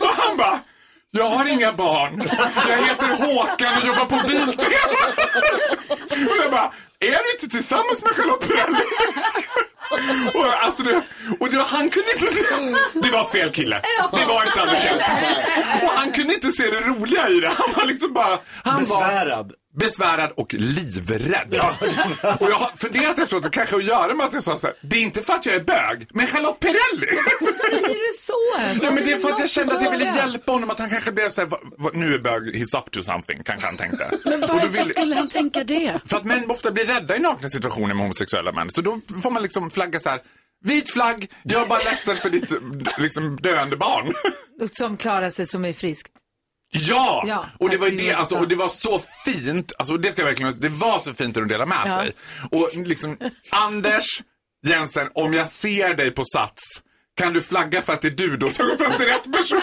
[0.00, 0.60] Och han bara,
[1.10, 2.22] jag har inga barn.
[2.68, 5.00] Jag heter Håkan och jobbar på Biltema.
[6.30, 8.84] Och jag bara, är du inte tillsammans med Charlotte Perrelli?
[10.34, 11.02] Och, alltså det,
[11.40, 12.42] och det, var- han kunde inte se,
[13.02, 13.82] det var fel kille.
[14.12, 15.16] Det var inte Anders Jensen.
[15.82, 17.48] Och han kunde inte se det roliga i det.
[17.58, 19.52] Han var liksom bara, han var Besvärad.
[19.80, 21.60] besvärad och livrädd.
[22.40, 24.66] och jag har funderat efteråt, det kanske har att göra med att jag sa så
[24.66, 27.06] här, det är inte för att jag är bög, men Charlotte Perrelli.
[27.60, 28.84] Säger du så?
[28.84, 30.90] Ja, men det är för att jag kände att jag ville hjälpa honom, att han
[30.90, 33.76] kanske blev så här, "Va- va- nu är bög, he's up to something, kanske han
[33.76, 34.10] tänkte.
[34.24, 35.92] Men varför vill- skulle han tänka det?
[36.06, 39.30] För att män ofta blir rädda i nakna situationer med homosexuella män, så då får
[39.30, 40.20] man liksom flagga så här,
[40.64, 42.50] vit flagg, jag är bara ledsen för ditt
[42.98, 44.14] liksom, döende barn.
[44.70, 46.12] Som klarar sig som är friskt.
[46.72, 47.24] Ja!
[47.26, 50.26] Ja, och det var det, alltså, och det var så fint, alltså, det ska jag
[50.26, 51.96] verkligen, det var så fint att de delade med Ja.
[51.96, 52.12] sig.
[52.50, 53.16] Och liksom,
[53.52, 54.22] Anders
[54.66, 56.82] Jensen, om jag ser dig på Sats,
[57.16, 59.60] Kan du flagga för att det är du då som går fram till rätt person?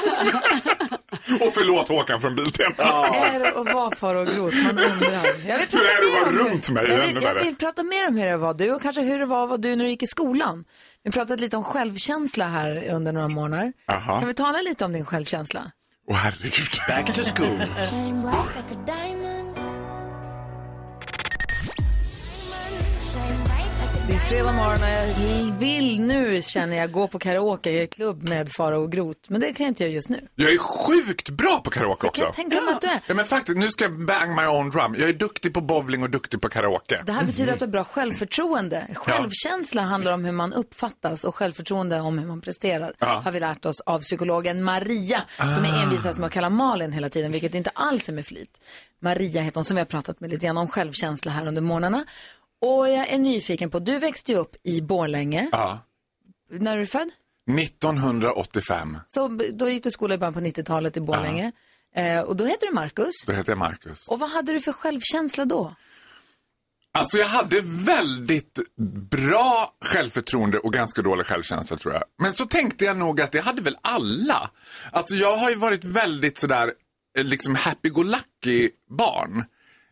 [1.47, 2.75] och förlåt Håkan från Biltema.
[2.77, 4.53] Är vara far och grot?
[4.65, 5.25] Man undrar.
[5.47, 6.85] Jag vill prata Hur är det att vara runt mig?
[6.89, 9.25] Jag vill, jag vill prata mer om hur det var du och kanske hur det
[9.25, 10.65] var att vara du när du gick i skolan.
[11.03, 13.73] Vi har pratat lite om självkänsla här under några månader.
[13.87, 14.19] Jaha.
[14.19, 15.71] Kan vi tala lite om din självkänsla?
[16.09, 16.69] Åh herregud.
[16.87, 17.59] Back to school.
[24.07, 28.83] Det är fredag morgon och jag vill nu, känner jag, gå på karaokeklubb med Faro
[28.83, 29.17] och Grot.
[29.29, 30.27] Men det kan jag inte göra just nu.
[30.35, 32.21] Jag är sjukt bra på karaoke Kan också.
[32.21, 32.99] jag tänka mig att du är.
[33.07, 34.95] Ja, men faktiskt, nu ska jag bang my own drum.
[34.99, 37.03] Jag är duktig på bowling och duktig på karaoke.
[37.05, 38.87] Det här betyder att du har bra självförtroende.
[38.95, 42.93] Självkänsla handlar om hur man uppfattas och självförtroende om hur man presterar.
[42.99, 43.21] Ja.
[43.25, 45.21] Har vi lärt oss av psykologen Maria
[45.55, 48.59] som är envisas med att kalla Malin hela tiden, vilket inte alls är med flit.
[49.01, 52.05] Maria heter hon som vi har pratat med lite grann om självkänsla här under morgnarna.
[52.61, 55.49] Och jag är nyfiken på, du växte ju upp i Borlänge.
[55.51, 55.79] Ja.
[56.51, 57.09] När är du född?
[57.59, 61.51] 1985, Så då gick du skola i början på 90-talet i Borlänge.
[61.95, 63.13] Eh, och då hette du Marcus.
[63.27, 64.07] då heter jag Marcus.
[64.07, 65.75] Och vad hade du för självkänsla då?
[66.91, 68.59] Alltså jag hade väldigt
[69.11, 72.03] bra självförtroende och ganska dålig självkänsla tror jag.
[72.17, 74.49] Men så tänkte jag nog att det hade väl alla.
[74.91, 76.73] Alltså jag har ju varit väldigt sådär,
[77.17, 79.43] eh, liksom happy-go-lucky barn.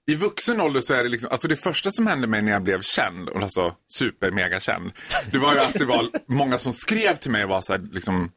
[0.08, 2.64] I vuxen ålder så är det liksom, alltså det första som hände mig när jag
[2.64, 4.92] blev känd, och alltså super mega känd,
[5.32, 7.82] det var ju att det var många som skrev till mig och var så här,
[7.92, 8.32] liksom,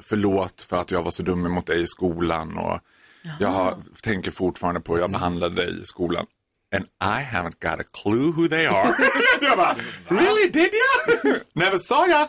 [0.00, 2.80] förlåt för att jag var så dum mot dig i skolan och
[3.22, 3.36] Jaha.
[3.40, 6.26] jag har, tänker fortfarande på hur jag behandlade dig i skolan.
[6.74, 8.94] And I haven't got a clue who they are.
[9.40, 9.76] jag bara,
[10.08, 11.34] really did you?
[11.54, 12.28] Never saw ya.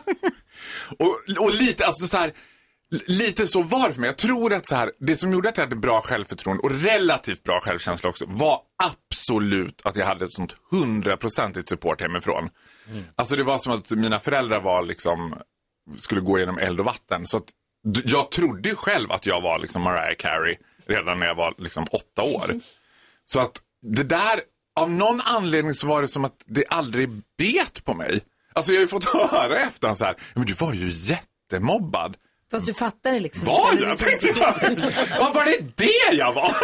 [0.98, 2.32] och, och lite, alltså så här,
[3.06, 4.08] lite så var det för mig.
[4.08, 7.42] Jag tror att så här, det som gjorde att jag hade bra självförtroende och relativt
[7.42, 12.48] bra självkänsla också var absolut att jag hade ett sånt hundraprocentigt support hemifrån.
[13.16, 15.34] Alltså det var som att mina föräldrar var liksom,
[15.98, 17.26] skulle gå genom eld och vatten.
[17.26, 17.48] Så att
[18.04, 22.22] jag trodde själv att jag var liksom Mariah Carey redan när jag var liksom åtta
[22.22, 22.54] år.
[23.26, 24.40] Så att det där,
[24.80, 28.20] av någon anledning så var det som att det aldrig bet på mig.
[28.52, 32.16] Alltså jag har ju fått höra efter så här, men du var ju jättemobbad.
[32.54, 33.84] Fast du fattar det liksom Var inte.
[33.84, 33.98] jag?
[33.98, 34.54] Tänkte jag.
[35.10, 36.56] Ja, var det det jag var?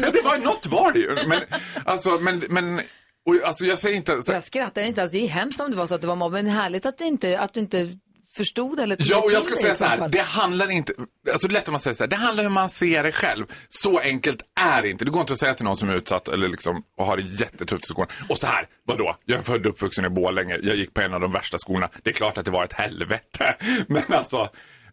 [0.12, 1.26] Det var något var det ju.
[1.26, 1.40] Men,
[1.84, 2.80] alltså, men, men,
[3.26, 5.12] och, alltså jag säger inte, så, Jag skrattar inte alls.
[5.12, 6.44] Det är hemskt om det var så att det var mobbning.
[6.44, 7.88] Men härligt att du inte, att du inte
[8.36, 10.08] förstod eller Ja, och jag ska säga så här, det...
[10.08, 10.92] det handlar inte,
[11.32, 13.02] alltså det är lätt om man säger så här, det handlar om hur man ser
[13.02, 13.46] det själv.
[13.68, 15.04] Så enkelt är det inte.
[15.04, 17.22] Det går inte att säga till någon som är utsatt eller liksom, och har det
[17.22, 18.08] jättetufft i skolan.
[18.28, 19.16] Och så här, vadå?
[19.24, 21.88] Jag är född och uppvuxen i Borlänge, jag gick på en av de värsta skolorna.
[22.02, 23.56] Det är klart att det var ett helvete.
[23.86, 24.48] Men alltså,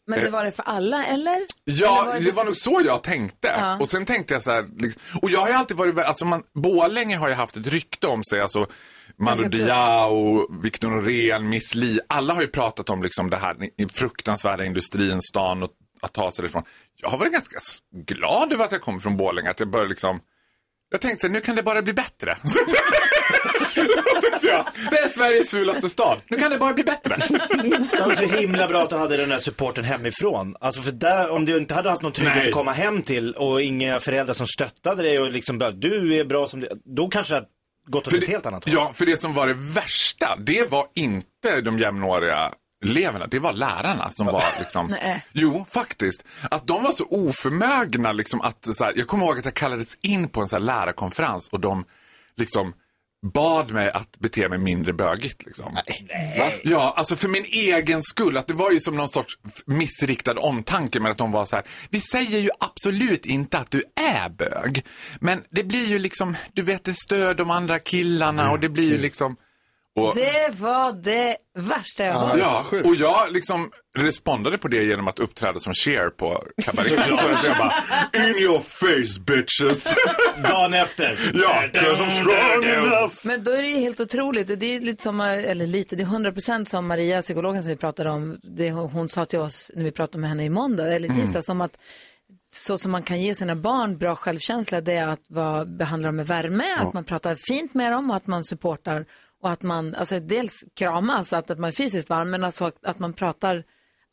[0.07, 1.31] Men det var det för alla, eller?
[1.31, 3.77] Eller Ja, var det det var nog så jag tänkte.
[3.79, 6.43] Och sen tänkte jag så här, liksom, och jag har ju alltid varit, alltså man,
[6.53, 8.67] Borlänge har ju haft ett rykte om sig, alltså
[9.19, 13.87] Manu Diao, Victor Norén, Miss Li, alla har ju pratat om liksom det här i
[13.87, 15.69] fruktansvärda industrin, stan och
[16.01, 16.63] att ta sig därifrån.
[16.95, 17.57] Jag har varit ganska
[17.91, 20.19] glad över att jag kommer från Borlänge, att jag börjar liksom,
[20.89, 22.37] jag tänkte nu kan det bara bli bättre.
[24.91, 27.17] Det är Sveriges fulaste stad, nu kan det bara bli bättre.
[27.91, 30.55] Det var så himla bra att du hade den här supporten hemifrån.
[30.59, 32.47] Alltså för där, om du inte hade haft någon trygghet Nej.
[32.47, 36.25] att komma hem till och inga föräldrar som stöttade dig och liksom bara, du är
[36.25, 37.47] bra som du Då kanske det hade
[37.87, 38.73] gått åt ett helt annat håll.
[38.73, 42.51] Ja, för det som var det värsta, det var inte de jämnåriga
[42.85, 44.87] eleverna, det var lärarna som var liksom...
[45.01, 45.25] Nej.
[45.31, 46.23] Jo, faktiskt.
[46.41, 49.97] Att de var så oförmögna liksom att, så här, jag kommer ihåg att jag kallades
[50.01, 51.85] in på en så här lärarkonferens och de
[52.37, 52.73] liksom
[53.33, 55.45] bad mig att bete mig mindre bögigt.
[55.45, 55.77] Liksom.
[56.63, 58.37] Ja, alltså för min egen skull.
[58.37, 61.65] Att det var ju som någon sorts missriktad omtanke med att de var så här.
[61.89, 64.85] Vi säger ju absolut inte att du är bög.
[65.19, 68.91] Men det blir ju liksom, du vet det stör de andra killarna och det blir
[68.91, 69.35] ju liksom.
[69.97, 72.39] Och, Det var det värsta jag hört.
[72.39, 76.87] ja, och jag liksom respondade på det genom att uppträda som Cher på Cabaret.
[77.41, 77.73] Så jag bara,
[78.13, 79.83] in your face bitches.
[80.43, 81.31] Dagen efter.
[81.33, 83.15] ja, I'm strong enough.
[83.23, 84.59] Men då är det ju helt otroligt.
[84.59, 87.77] Det är lite som, eller lite, det är 100 procent som Maria, psykologen som vi
[87.77, 91.11] pratade om, det hon sa till oss när vi pratade med henne i måndag, eller
[91.11, 91.77] i tisdag, som att
[92.49, 96.15] så som man kan ge sina barn bra självkänsla, det är att vara, behandla dem
[96.15, 99.05] med värme, att man pratar fint med dem och att man supportar
[99.43, 102.85] och att man, alltså dels kramas, att, att man är fysiskt varm, men alltså att,
[102.85, 103.63] att man pratar,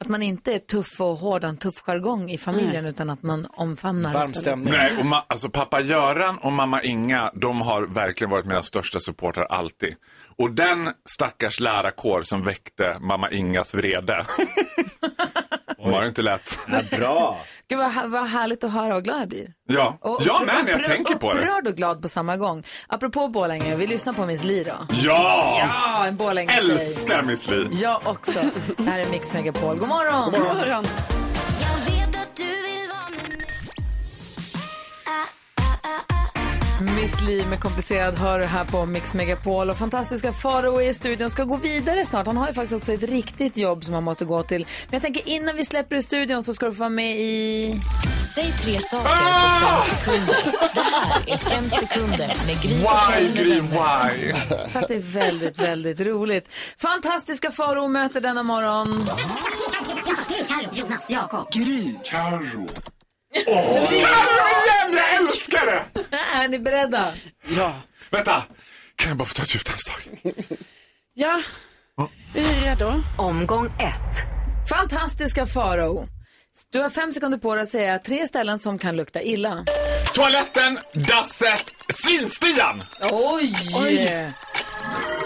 [0.00, 3.46] att man inte är tuff och hård en tuff jargong i familjen, utan att man
[3.50, 4.72] omfamnar Varm stämning.
[4.74, 9.00] Nej, och ma- alltså pappa Göran och mamma Inga, de har verkligen varit mina största
[9.00, 9.94] supportrar alltid.
[10.36, 14.24] Och den stackars lärarkår som väckte mamma Ingas vrede.
[15.76, 16.58] De har det inte lätt.
[16.68, 17.40] Ja, bra.
[17.68, 19.46] Gud vad, vad härligt att höra och glad jag blir.
[19.68, 21.40] Ja, Och med när jag upprörd- tänker på det.
[21.40, 22.64] Upprörd och glad på samma gång.
[22.86, 24.72] Apropå Borlänge, vi lyssnar på Miss Li då.
[24.90, 25.56] Ja!
[25.72, 26.70] Ja, en Borlänge-tjej.
[26.70, 27.68] Älskar Miss Li.
[27.72, 28.40] Jag också.
[28.76, 29.76] Det här är Mix Megapol.
[29.78, 30.30] God morgon!
[30.30, 30.84] God morgon.
[36.80, 39.70] Miss Li med komplicerad hör här på Mix Megapol.
[39.70, 42.26] Och fantastiska Faro är i studion ska gå vidare snart.
[42.26, 44.60] Han har ju faktiskt också ett riktigt jobb som han måste gå till.
[44.60, 47.80] Men jag tänker innan vi släpper i studion så ska du få vara med i...
[48.34, 49.18] Säg tre saker på
[49.66, 50.36] fem sekunder.
[50.74, 54.32] Det här är fem sekunder med Gry Why, Gry, why?
[54.72, 56.48] För att det är väldigt, väldigt roligt.
[56.78, 59.06] Fantastiska Faro möter denna morgon.
[60.72, 61.52] Jonas, Jakob.
[62.04, 62.66] Carro
[63.34, 64.96] igen!
[64.96, 65.84] Jag älskar det!
[66.34, 67.12] Är ni beredda?
[67.56, 67.74] Ja.
[68.10, 68.42] Vänta,
[68.96, 70.44] kan jag bara få ta ett djupt andetag?
[71.14, 71.42] Ja.
[72.34, 72.92] Vi är redo.
[73.18, 74.16] Omgång ett.
[74.68, 76.08] Fantastiska Faro.
[76.72, 79.64] Du har fem sekunder på dig att säga tre ställen som kan lukta illa.
[80.14, 82.82] Toaletten, dasset, svinstian!
[83.12, 83.54] Oj!
[83.82, 84.30] Oj.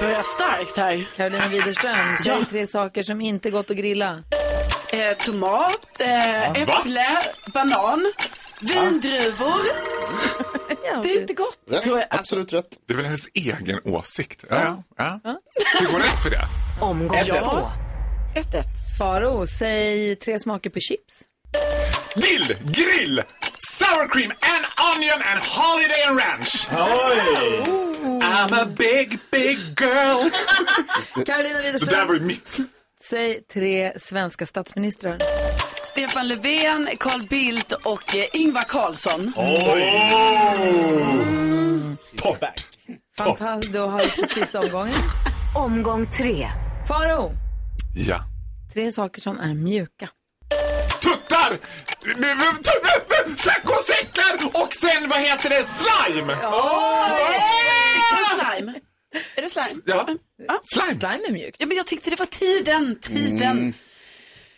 [0.00, 1.06] Börjar starkt här.
[1.16, 2.44] Carolina Widerström, säg Ja.
[2.50, 4.22] tre saker som inte gått att grilla.
[4.92, 7.06] Eh, tomat, eh, äpple,
[7.46, 8.12] banan,
[8.60, 9.60] vindruvor.
[11.02, 11.58] Det är inte gott.
[11.70, 12.06] Rätt, Tror jag.
[12.10, 12.66] Alltså, absolut rätt.
[12.86, 14.44] Det är väl hennes egen åsikt?
[14.50, 15.20] Ja, ja.
[15.24, 15.40] ja.
[15.78, 16.44] Fick hon rätt för det?
[16.80, 17.36] Omgång Ja.
[17.36, 17.70] två.
[18.40, 18.64] 1-1.
[18.98, 21.22] Faro, säg tre smaker på chips.
[22.16, 23.22] Dill, grill,
[23.58, 24.64] sour cream and
[24.96, 26.68] onion and holiday and ranch.
[26.72, 27.62] Oj!
[28.22, 30.30] I'm a big, big girl.
[31.26, 32.58] Carolina Det där Widerström, var ju mitt.
[33.10, 35.18] Säg tre svenska statsministrar.
[35.84, 39.32] Stefan Löfven, Carl Bildt och eh, Ingvar Carlsson.
[42.16, 42.64] Torrt.
[43.18, 44.94] Fantastiskt, då har vi sista omgången.
[45.56, 46.48] Omgång tre.
[46.88, 47.32] Faro,
[47.96, 48.24] Ja.
[48.74, 50.08] tre saker som är mjuka.
[51.02, 51.58] Tuttar!
[53.36, 55.64] Säcksäckar och sen vad heter det?
[55.64, 56.32] Slime!
[56.32, 58.74] Är det slime?
[59.36, 59.82] Är det slime?
[59.86, 60.06] Ja.
[60.48, 60.60] Ja.
[60.74, 60.94] Slime.
[60.94, 61.56] Slime är mjukt.
[61.60, 62.98] Ja, men jag tyckte det var tiden.
[63.00, 63.74] Tiden.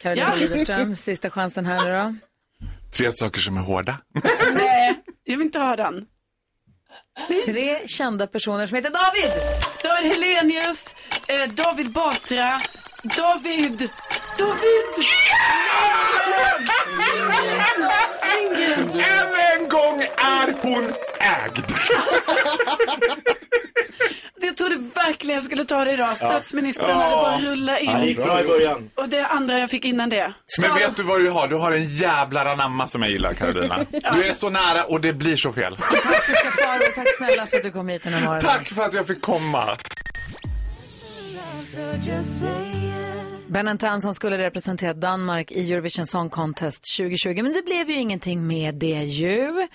[0.02, 0.36] Carolina Ja.
[0.40, 2.14] Widerström, sista chansen här nu då.
[2.92, 3.98] Tre saker som är hårda.
[4.54, 6.06] Nej, jag vill inte ha den.
[7.44, 9.30] Tre kända personer som heter David.
[9.82, 10.94] David Helenius,
[11.28, 12.60] eh, David Batra,
[13.16, 13.88] David...
[14.38, 15.06] David!
[18.94, 20.84] Än en gång är hon
[21.20, 21.72] ägd.
[24.42, 26.16] Alltså, jag trodde verkligen jag skulle ta det idag.
[26.16, 28.08] Statsministern hade bara rullat Ja, det in.
[28.08, 28.90] gick bra i början.
[28.94, 30.32] Och det andra jag fick innan det.
[30.60, 31.48] Men vet du vad du har?
[31.48, 33.78] Du har en jävla anamma som jag gillar, Carolina.
[34.14, 35.76] Du är så nära och det blir så fel.
[35.76, 38.40] Fantastiska Faro, tack snälla för att du kom hit den här morgonen.
[38.40, 39.76] Tack för att jag fick komma.
[43.46, 47.42] Ben som skulle representera Danmark i Eurovision Song Contest 2020.
[47.42, 49.66] Men det blev ju ingenting med det ju.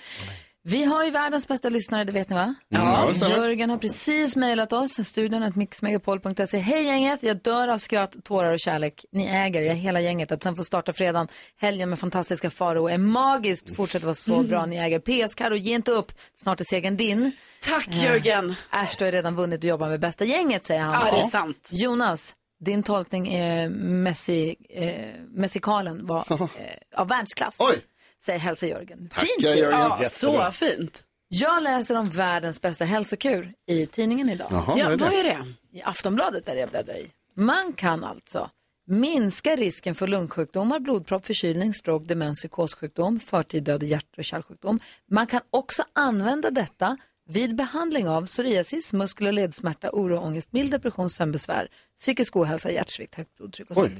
[0.68, 2.54] Vi har ju världens bästa lyssnare, det vet ni va?
[2.68, 3.36] ja, det stämmer.
[3.36, 6.58] Jörgen har precis mejlat oss, studion att mixmegapol.se.
[6.58, 9.04] Hej gänget, jag dör av skratt, tårar och kärlek.
[9.12, 10.32] Ni äger, jag hela gänget.
[10.32, 11.28] Att sen få starta fredagen,
[11.60, 13.76] helgen med fantastiska Faro är magiskt.
[13.76, 14.98] Fortsätt vara så bra, ni äger.
[15.26, 16.12] PS Karo, ge inte upp.
[16.36, 17.32] Snart är segern din.
[17.62, 18.54] Tack Jörgen.
[18.72, 21.06] Äsch, du har redan vunnit och jobbar med bästa gänget, säger han.
[21.06, 21.68] Ja, det är sant.
[21.70, 27.56] Jonas, din tolkning är Messi, eh, Messikalen var eh, av världsklass.
[27.60, 27.82] Oj.
[28.26, 29.08] Säger hälsa Jörgen.
[29.08, 29.42] Tackar, Fint.
[29.56, 29.70] Jörgen.
[29.80, 31.04] Ja, så fint.
[31.28, 34.48] Jag läser om världens bästa hälsokur i tidningen idag.
[34.50, 35.16] Jaha, Ja, vad är vad det?
[35.20, 35.78] är det?
[35.78, 37.10] I Aftonbladet där jag bläddrar i.
[37.36, 38.50] Man kan alltså
[38.86, 44.78] minska risken för lungsjukdomar, blodpropp, förkylning, stroke, demens, psykossjukdom, förtid död, hjärt och kärlsjukdom.
[45.10, 46.96] Man kan också använda detta
[47.28, 53.14] vid behandling av psoriasis, muskel och ledsmärta, oro, ångest, mild depression, sömnbesvär, psykisk ohälsa, hjärtsvikt,
[53.14, 53.98] högt blodtryck och sånt.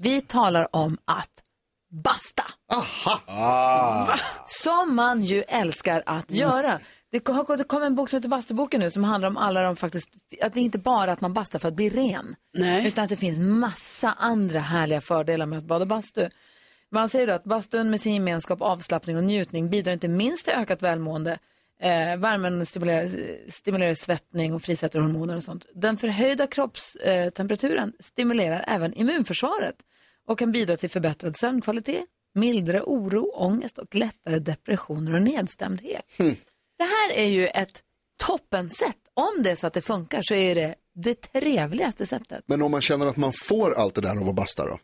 [0.00, 1.30] Vi talar om att
[1.88, 2.42] basta.
[4.44, 6.80] Som man ju älskar att göra.
[7.10, 9.76] Det har det kom en bok som heter Bastuboken nu som handlar om alla de
[9.76, 10.08] faktiskt,
[10.42, 12.36] att det inte bara är att man bastar för att bli ren.
[12.54, 12.88] Nej.
[12.88, 16.28] Utan att det finns massa andra härliga fördelar med att bada bastu.
[16.90, 20.54] Man säger då att bastun med sin gemenskap, avslappning och njutning bidrar inte minst till
[20.54, 21.38] ökat välmående.
[21.80, 23.10] Eh, värmen stimulerar,
[23.50, 25.66] stimulerar svettning och frisätter hormoner och sånt.
[25.74, 29.76] Den förhöjda kroppstemperaturen temperaturen stimulerar även immunförsvaret
[30.28, 36.04] och kan bidra till förbättrad sömnkvalitet, mildare oro, ångest och lättare depressioner och nedstämdhet.
[36.78, 37.82] Det här är ju ett
[38.26, 38.96] toppensätt.
[39.14, 42.44] Om det är så att det funkar så är det det trevligaste sättet.
[42.46, 44.78] Men om man känner att man får allt det där av att basta då?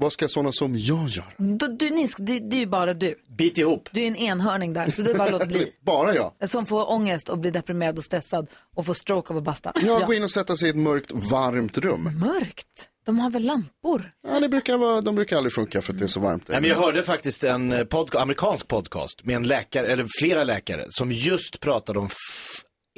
[0.00, 1.26] Vad ska sådana som jag göra?
[1.36, 3.14] Du, du, Nisk, det, det är ju bara du.
[3.28, 3.88] Bit ihop.
[3.92, 5.72] Du är en enhörning där, så det är bara att låta bli.
[5.80, 6.50] Bara jag?
[6.50, 9.72] Som får ångest och blir deprimerad och stressad och får stroke av att basta.
[9.82, 12.18] Jag går in och sätter sig i ett mörkt, varmt rum.
[12.18, 12.88] Mörkt.
[13.10, 14.12] De har väl lampor?
[14.28, 16.48] Ja, det brukar vara, de brukar aldrig funka för att det är så varmt.
[16.48, 20.44] Nej, men jag hörde faktiskt en eh, podca- amerikansk podcast med en läkare, eller flera
[20.44, 22.08] läkare, som just pratade om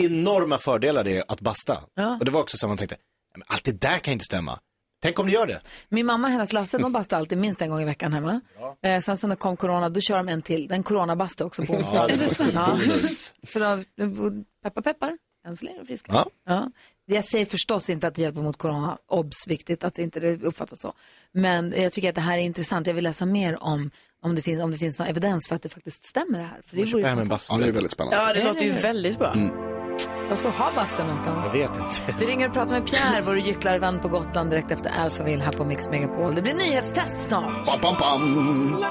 [0.02, 1.78] enorma fördelar det är att basta.
[1.94, 2.16] Ja.
[2.18, 4.58] Och det var också så man tänkte, "Nej, men allt det där kan inte stämma.
[5.02, 5.60] Tänk om det gör det.
[5.88, 8.40] Min mamma och hennes Lasse, de bastar alltid minst en gång i veckan hemma.
[8.84, 10.68] Eh, sen så när kom corona, då kör de en till.
[10.68, 12.06] Den coronabastu också på onsdag.
[12.10, 12.50] Ja, det är sant?
[12.54, 12.78] Ja.
[13.46, 13.82] För då,
[14.62, 15.16] peppar peppar,
[15.46, 16.12] än så länge är de friska.
[16.12, 16.26] Ja.
[16.46, 16.70] Ja.
[17.04, 20.80] Jag säger förstås inte att det hjälper mot corona, obs, viktigt att inte det uppfattas
[20.80, 20.92] så.
[21.32, 23.90] Men jag tycker att det här är intressant, jag vill läsa mer om,
[24.22, 26.60] om, det, finns, om det finns någon evidens för att det faktiskt stämmer det här.
[26.66, 27.52] För det vore fantastiskt.
[27.52, 28.16] Ja, det är väldigt spännande.
[28.16, 29.34] Ja, det Är låter ju väldigt bra.
[30.28, 31.46] Var ska du ha bastun någonstans?
[31.54, 32.16] Jag vet inte.
[32.20, 35.64] Vi ringer och pratar med Pierre, vår gycklarvän på Gotland direkt efter Alphaville här på
[35.64, 36.34] Mix Megapol.
[36.34, 37.66] Det blir nyhetstest snart.
[37.66, 38.84] Pam, pam, pam.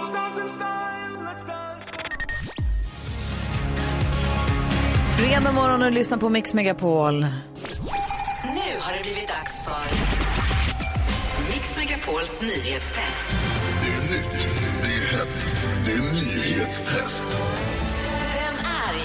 [5.22, 7.20] Fredag morgon och lyssnar på Mix Megapol.
[7.20, 9.96] Nu har det blivit dags för
[11.52, 13.26] Mix Megapols nyhetstest.
[13.84, 14.50] Det är nytt,
[14.82, 15.50] det är hett,
[15.86, 17.28] det är nyhetstest.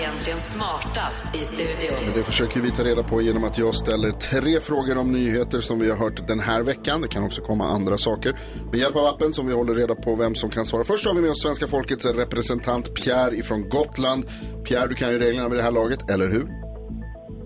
[0.07, 2.12] Egentligen smartast i studion?
[2.14, 5.78] Det försöker vi ta reda på genom att jag ställer tre frågor om nyheter som
[5.78, 7.00] vi har hört den här veckan.
[7.00, 8.36] Det kan också komma andra saker.
[8.70, 10.84] Med hjälp av appen som vi håller reda på vem som kan svara.
[10.84, 14.24] Först har vi med oss svenska folkets representant Pierre ifrån Gotland.
[14.64, 16.46] Pierre, du kan ju reglerna vid det här laget, eller hur?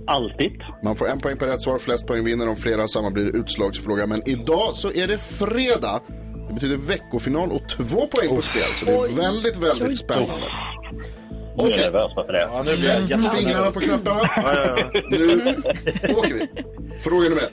[0.07, 0.53] Alltid.
[0.85, 2.49] Man får en poäng per rätt svar, flest poäng vinner.
[2.49, 4.07] Om flera samma blir det utslagsfråga.
[4.07, 6.01] Men idag så är det fredag.
[6.49, 8.63] Det betyder veckofinal och två poäng på spel.
[8.75, 10.47] Så det är väldigt, väldigt spännande.
[11.63, 12.41] Nu är jag nervös för det.
[12.41, 14.77] Ja, nu blir jag Sätt fingrarna på knapparna.
[15.11, 16.49] Nu åker vi.
[17.01, 17.53] Fråga nummer ett.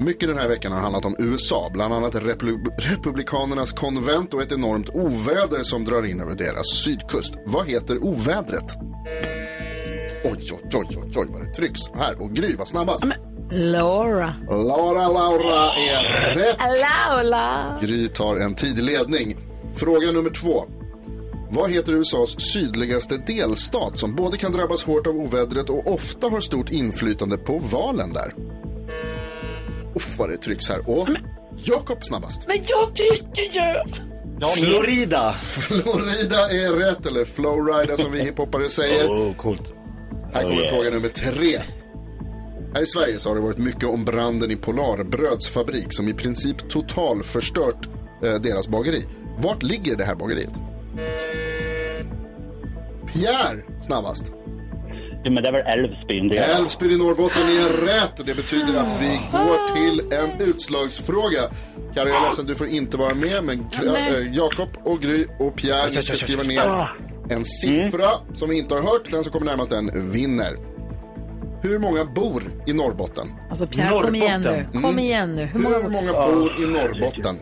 [0.00, 4.52] Mycket den här veckan har handlat om USA, bland annat Replu- Republikanernas konvent och ett
[4.52, 7.34] enormt oväder som drar in över deras sydkust.
[7.46, 8.64] Vad heter ovädret?
[10.24, 11.80] Oj, oj, oj, oj, oj vad det trycks.
[11.94, 13.04] Här, och Gry var snabbast.
[13.50, 14.34] Laura.
[14.48, 16.56] Laura, Laura är rätt.
[16.58, 17.78] Laura.
[17.80, 19.36] Gry tar en tidig ledning.
[19.74, 20.64] Fråga nummer två.
[21.52, 26.40] Vad heter USAs sydligaste delstat som både kan drabbas hårt av ovädret och ofta har
[26.40, 28.34] stort inflytande på valen där?
[29.94, 30.90] Uff vad det trycks här.
[30.90, 31.08] Och
[31.64, 32.42] Jakob snabbast.
[32.48, 33.74] Men jag tycker ju...
[34.56, 35.32] Florida.
[35.32, 39.08] Florida är rätt, eller Flowrida som vi hiphoppare säger.
[39.10, 39.72] Oh, coolt.
[40.32, 40.74] Här kommer Oh, yeah.
[40.74, 41.58] fråga nummer tre.
[42.74, 46.14] Här i Sverige så har det varit mycket om branden i Polar brödsfabrik som i
[46.14, 47.88] princip total förstört
[48.24, 49.04] eh, deras bageri.
[49.38, 50.52] Vart ligger det här bageriet?
[53.06, 54.32] Pierre snabbast.
[55.24, 56.32] Ja, men det är väl Älvsbyn.
[56.32, 61.40] Älvsbyn i Norrbotten är rätt och det betyder att vi går till en utslagsfråga.
[61.94, 65.56] Karo, jag är ledsen, du får inte vara med, men äh, Jakob och Gry och
[65.56, 66.88] Pierre, ni ska skriva ner
[67.30, 69.10] en siffra som vi inte har hört.
[69.10, 70.56] Den som kommer närmast den vinner.
[71.62, 73.28] Hur många bor i Norrbotten?
[73.50, 74.66] Alltså Pierre, kom igen nu.
[74.72, 74.98] Kom Mm.
[74.98, 75.44] igen nu.
[75.44, 75.88] Hur Hur många...
[75.88, 77.36] många bor i Norrbotten?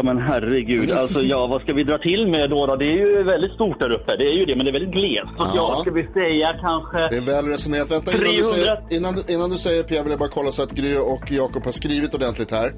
[0.00, 0.90] Ja, men herregud.
[0.90, 2.76] Alltså, ja, vad ska vi dra till med då, då?
[2.76, 4.16] Det är ju väldigt stort där uppe.
[4.16, 5.26] Det är ju det, men det är väldigt glest.
[5.38, 5.52] Så Ja.
[5.56, 6.98] ja, ska vi säga kanske...
[6.98, 7.90] Det är väl resonerat.
[7.90, 8.44] Vänta, innan du 300.
[8.54, 11.32] säger, innan, du- innan du säger Pierre vill jag bara kolla så att Gry och
[11.32, 12.72] Jakob har skrivit ordentligt här.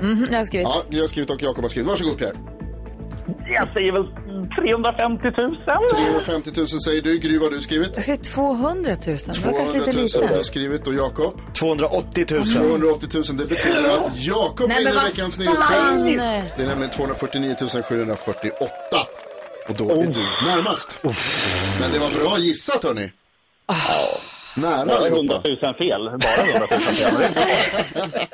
[0.00, 0.68] Mhm, jag har skrivit.
[0.70, 1.88] Ja, Gry har skrivit och Jakob har skrivit.
[1.90, 2.36] Varsågod Pierre.
[3.54, 4.04] Jag säger väl
[4.62, 5.56] 350 000.
[5.90, 7.18] 350 000 säger du.
[7.18, 7.90] Gry, vad har du skrivit?
[7.94, 8.96] Jag skrev 200 000.
[8.96, 10.44] Det var 200 kanske 000 lite har du lite.
[10.44, 11.40] skrivit och Jakob?
[11.54, 12.46] 280 000.
[12.46, 13.22] 280 000.
[13.36, 15.44] Det betyder att Jakob Nej, men vinner vad veckans fan!
[15.44, 16.56] nyhetstest.
[16.56, 17.56] Det är nämligen 249
[17.88, 18.68] 748.
[19.68, 20.98] Och då är du närmast.
[21.80, 23.10] Men det var bra gissat hörni.
[24.60, 25.66] Nära Bara 100 allihopa.
[25.66, 26.04] 000 fel.
[26.04, 28.28] Bara 100 000 fel.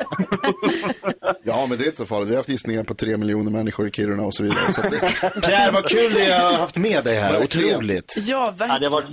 [1.43, 2.29] Ja, men det är inte så farligt.
[2.29, 4.73] Vi har haft gissningar på tre miljoner människor i Kiruna och så vidare.
[4.73, 4.89] Så det...
[5.47, 7.33] Pierre, vad kul vi har haft med dig här.
[7.39, 7.75] Verkligen.
[7.77, 8.15] Otroligt.
[8.17, 8.93] Ja, Ja, det verkligen.
[8.93, 9.07] varit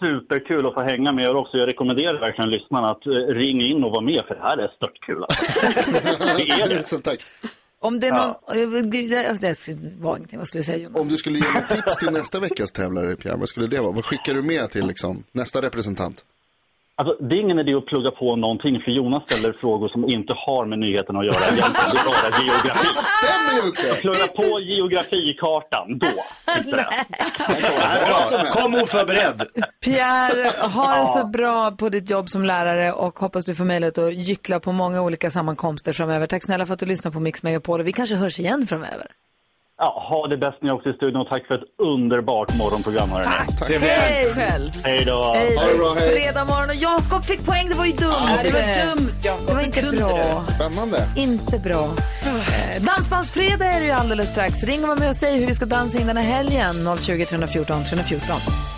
[0.00, 1.56] superkul att få hänga med er också.
[1.56, 4.68] Jag rekommenderar verkligen lyssnarna att eh, ringa in och vara med för det här är
[4.76, 5.22] störtkul.
[5.24, 5.42] Alltså.
[6.36, 6.76] Det är det.
[6.76, 7.18] Tusen tack.
[7.80, 8.34] Om det är någon...
[10.00, 10.38] Var ingenting.
[10.38, 11.00] Vad skulle jag säga Jonas?
[11.00, 13.92] Om du skulle ge något tips till nästa veckas tävlare, Pierre, vad skulle det vara?
[13.92, 16.24] Vad skickar du med till liksom, nästa representant?
[17.00, 20.34] Alltså, det är ingen idé att plugga på någonting för Jonas ställer frågor som inte
[20.36, 21.72] har med nyheterna att göra egentligen.
[21.92, 22.86] Det är bara geografi.
[22.86, 24.00] Det stämmer ju inte!
[24.00, 26.06] Plugga på geografikartan, då.
[28.60, 29.42] Kom oförberedd.
[29.84, 33.98] Pierre, ha det så bra på ditt jobb som lärare och hoppas du får möjlighet
[33.98, 36.26] att gyckla på många olika sammankomster framöver.
[36.26, 39.06] Tack snälla för att du lyssnar på Mix Megapol och vi kanske hörs igen framöver.
[39.80, 43.10] Ja, ha det bäst ni också i studion och tack för ett underbart morgonprogram.
[43.10, 43.86] Hörrni.
[43.86, 44.34] Hej!
[44.34, 44.70] Själv.
[44.84, 45.32] Hej då!
[45.34, 46.12] Hej, hej.
[46.12, 48.12] fredag morgon och Jakob fick poäng, det var ju dumt.
[48.12, 49.46] Ja, det var dumt, Jakob.
[49.46, 50.44] Det var inte kunde bra.
[50.44, 51.08] Spännande.
[51.16, 51.84] Inte bra.
[51.84, 54.64] Eh, Dansbandsfredag är det ju alldeles strax.
[54.64, 56.96] Ring och var med och säg hur vi ska dansa in den här helgen.
[56.98, 58.77] 020 314 314.